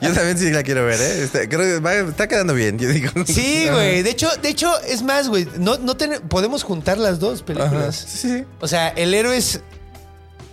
[0.00, 1.22] Yo también sí la quiero ver, ¿eh?
[1.24, 3.10] Está, creo que va- está quedando bien, yo digo.
[3.26, 4.02] Sí, güey.
[4.02, 5.48] De hecho, de hecho, es más, güey.
[5.58, 7.46] No, no ten- podemos juntar las dos Ajá.
[7.46, 7.96] películas.
[8.08, 8.44] Sí, sí.
[8.60, 9.60] O sea, el héroe es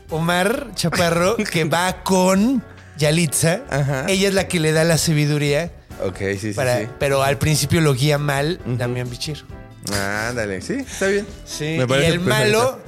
[0.10, 2.64] Omar Chaparro, que va con
[2.97, 3.62] Yalitza.
[3.70, 4.06] Ajá.
[4.08, 5.72] Ella es la que le da la sabiduría.
[6.04, 6.88] Ok, sí, sí, para- sí.
[7.00, 9.43] Pero al principio lo guía mal Damián Bichir.
[9.93, 11.28] Ándale, sí, está bien.
[11.46, 11.78] Sí.
[11.80, 12.80] Me Y el malo,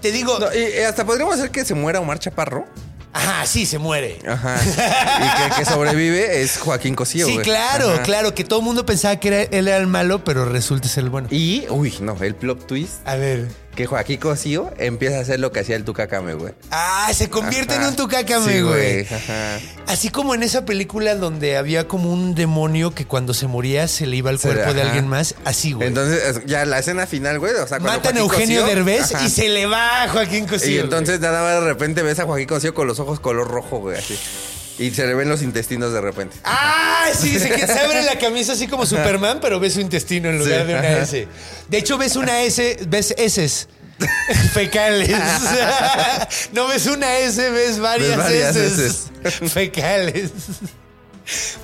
[0.00, 2.66] te digo, No, y, y hasta podríamos hacer que se muera Omar Chaparro.
[3.12, 4.18] ajá, sí, se muere.
[4.26, 4.56] Ajá.
[4.64, 7.26] y que el que sobrevive es Joaquín Cosío.
[7.26, 8.02] sí, claro, Ajá.
[8.02, 11.04] claro, que todo el mundo pensaba que era, él era el malo, pero resulta ser
[11.04, 11.28] el bueno.
[11.30, 13.48] Y, uy, no, el plot twist, A ver.
[13.74, 16.52] Que Joaquín Cosío empieza a hacer lo que hacía el Tucacame, güey.
[16.70, 17.82] Ah, se convierte Ajá.
[17.84, 19.06] en un tucácame, Sí, güey.
[19.06, 19.58] Ajá.
[19.86, 24.06] Así como en esa película donde había como un demonio que cuando se moría se
[24.06, 25.88] le iba al cuerpo de alguien más, así, güey.
[25.88, 29.12] Entonces, es- ya la escena final, güey, o sea, cuando Matan a Eugenio Cosío- Derbez
[29.24, 30.68] y se le va a Joaquín Cosío.
[30.68, 30.84] Y güey.
[30.84, 33.96] entonces nada más de repente ves a Joaquín Cosío con los ojos color rojo, güey,
[33.98, 34.18] así.
[34.80, 36.36] Y se le ven los intestinos de repente.
[36.42, 37.04] ¡Ah!
[37.14, 40.62] Sí, se, se abre la camisa así como Superman, pero ves su intestino en lugar
[40.62, 40.98] Sí, de una.
[40.98, 41.28] S.
[41.68, 43.66] De hecho, ves una S, ves S
[44.54, 45.10] fecales.
[46.52, 50.30] no ves una S, ves varias, Ves varias S fecales.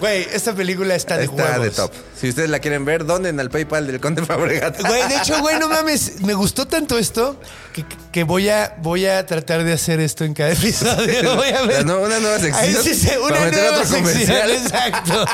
[0.01, 1.63] Güey, esta película está de Está huevos.
[1.65, 1.93] de top.
[2.21, 4.81] Si ustedes la quieren ver, donen al PayPal del Conde Fabregat.
[4.81, 7.39] Güey, de hecho, güey, no mames, me gustó tanto esto
[7.73, 11.37] que, que voy, a, voy a tratar de hacer esto en cada episodio.
[11.37, 11.79] Voy a ver.
[11.79, 15.25] La no- una nueva sección Ahí sí una para nueva otro sección, exacto.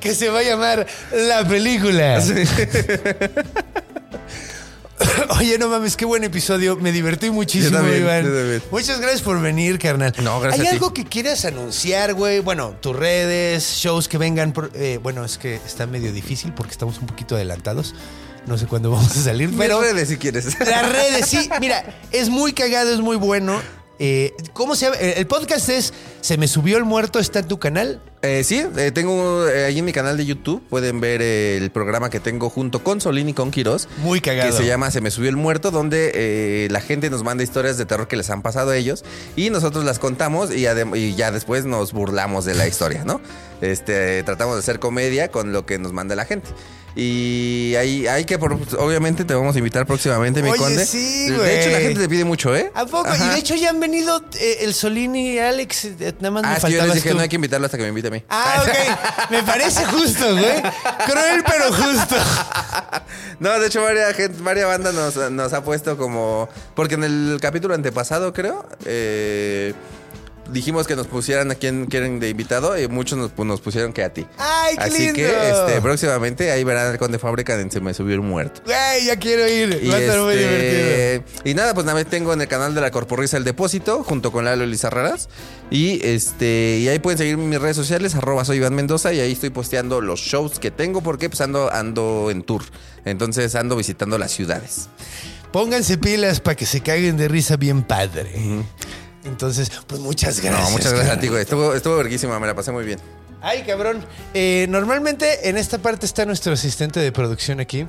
[0.00, 2.22] que se va a llamar La Película.
[5.38, 6.76] Oye, no mames, qué buen episodio.
[6.76, 8.24] Me divertí muchísimo, Yo también, Iván.
[8.24, 8.62] yo también.
[8.70, 10.12] Muchas gracias por venir, carnal.
[10.22, 10.76] No, gracias ¿Hay a ti.
[10.76, 12.40] algo que quieras anunciar, güey?
[12.40, 14.52] Bueno, tus redes, shows que vengan.
[14.52, 17.94] por- eh, bueno, es que está medio difícil porque estamos un poquito adelantados.
[18.46, 19.80] No sé cuándo vamos a salir, Pero pero...
[19.80, 20.58] redes si quieres.
[20.60, 21.48] Las redes, sí.
[21.60, 23.60] Mira, es muy cagado, es muy bueno.
[23.98, 24.96] Eh, ¿Cómo se llama?
[24.98, 28.00] El podcast es Se me subió el muerto, está en tu canal.
[28.22, 32.10] Eh, sí, eh, tengo eh, ahí en mi canal de YouTube, pueden ver el programa
[32.10, 33.88] que tengo junto con Solín y con Quiroz.
[33.98, 34.50] Muy cagado.
[34.50, 37.86] Que se llama Se me subió el muerto, donde la gente nos manda historias de
[37.86, 39.04] terror que les han pasado a ellos
[39.36, 43.20] y nosotros las contamos y, y ya después nos burlamos de la historia, ¿no?
[43.60, 46.48] Este, tratamos de hacer comedia con lo que nos manda la gente.
[46.96, 50.84] Y ahí hay que, obviamente, te vamos a invitar próximamente, mi Oye, conde.
[50.84, 51.58] sí, De güey.
[51.60, 52.72] hecho, la gente te pide mucho, ¿eh?
[52.74, 53.06] ¿A poco?
[53.08, 53.24] Ajá.
[53.24, 55.84] Y de hecho ya han venido eh, el Solín y Alex.
[55.84, 57.16] eh, Nada más Ah, me yo les dije, tú.
[57.16, 58.24] no hay que invitarlo hasta que me invite a mí.
[58.28, 59.30] Ah, ok.
[59.30, 60.62] Me parece justo, güey.
[61.06, 62.16] Cruel, pero justo.
[63.40, 66.48] No, de hecho, varias, varias bandas nos, nos ha puesto como.
[66.74, 69.74] Porque en el capítulo antepasado, creo, eh,
[70.50, 73.92] dijimos que nos pusieran a quien quieren de invitado y muchos nos, pues, nos pusieron
[73.92, 74.26] que a ti.
[74.38, 75.14] Ay, qué Así lindo.
[75.14, 78.62] que este, próximamente ahí verán el Conde Fábrica en Se me subió un muerto.
[78.64, 79.80] Güey, ya quiero ir.
[79.82, 81.42] Y, Va a estar muy este, divertido.
[81.44, 84.32] y nada, pues nada más tengo en el canal de la Corporrisa el depósito junto
[84.32, 85.28] con Lalo Lizarraras.
[85.70, 89.32] Y este, y ahí pueden seguir mis redes sociales, arroba soy Iván Mendoza, y ahí
[89.32, 92.62] estoy posteando los shows que tengo, porque pues ando, ando en tour.
[93.04, 94.88] Entonces ando visitando las ciudades.
[95.52, 98.30] Pónganse pilas para que se caguen de risa bien padre.
[99.28, 100.64] Entonces, pues muchas gracias.
[100.64, 101.42] no, muchas gracias a ti, güey.
[101.42, 102.98] Estuvo, estuvo verguísima, me la pasé muy bien.
[103.40, 104.04] Ay, cabrón.
[104.34, 107.86] Eh, normalmente en esta parte está nuestro asistente de producción aquí.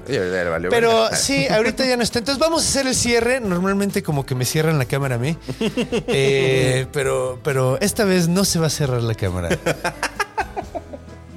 [0.69, 2.19] Pero sí, ahorita ya no está.
[2.19, 3.39] Entonces vamos a hacer el cierre.
[3.39, 5.37] Normalmente como que me cierran la cámara a mí.
[6.11, 9.49] Eh, pero, pero esta vez no se va a cerrar la cámara.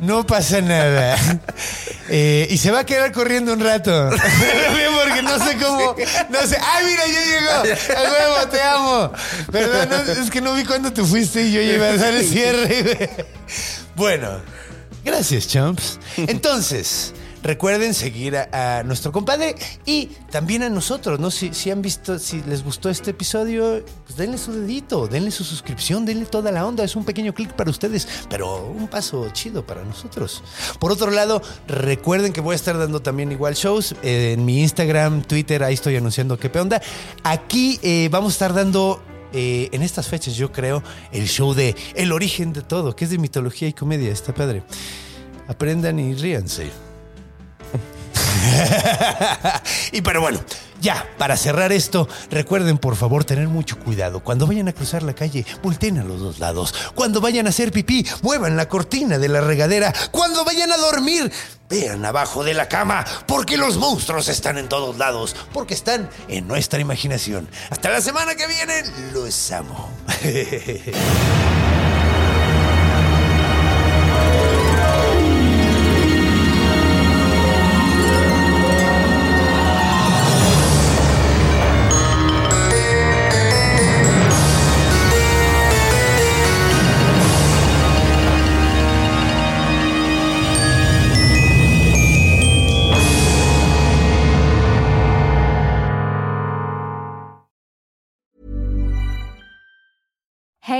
[0.03, 1.16] No pasa nada.
[2.09, 4.11] Eh, y se va a quedar corriendo un rato.
[5.05, 5.97] Porque no sé cómo.
[6.31, 6.59] No sé.
[6.61, 7.97] ¡Ay, mira, ya llegó!
[7.99, 9.12] ¡A huevo, te amo!
[9.51, 12.27] Perdón, no, es que no vi cuándo te fuiste y yo iba a hacer el
[12.27, 13.11] cierre.
[13.95, 14.41] Bueno,
[15.05, 15.99] gracias, champs.
[16.16, 17.12] Entonces.
[17.43, 21.31] Recuerden seguir a, nuestro compadre y también a nosotros, ¿no?
[21.31, 25.43] Si, si han visto, si les gustó este episodio, pues denle su dedito, denle su
[25.43, 26.85] suscripción, denle toda la onda.
[26.85, 30.43] Es un pequeño clic para ustedes, pero un paso chido para nosotros.
[30.78, 34.60] Por otro lado, recuerden que voy a estar dando también igual shows eh, en mi
[34.60, 36.81] Instagram, Twitter, ahí estoy anunciando qué onda.
[37.24, 39.02] Aquí eh, vamos a estar dando
[39.32, 43.10] eh, en estas fechas, yo creo, el show de El origen de todo, que es
[43.10, 44.12] de mitología y comedia.
[44.12, 44.62] Está padre.
[45.48, 46.91] Aprendan y ríanse.
[49.93, 50.40] y pero bueno,
[50.81, 54.20] ya, para cerrar esto, recuerden por favor tener mucho cuidado.
[54.20, 56.74] Cuando vayan a cruzar la calle, volteen a los dos lados.
[56.94, 59.93] Cuando vayan a hacer pipí, muevan la cortina de la regadera.
[60.11, 61.32] Cuando vayan a dormir,
[61.69, 66.49] vean abajo de la cama, porque los monstruos están en todos lados, porque están en
[66.49, 67.49] nuestra imaginación.
[67.70, 68.82] Hasta la semana que viene,
[69.15, 69.90] los amo.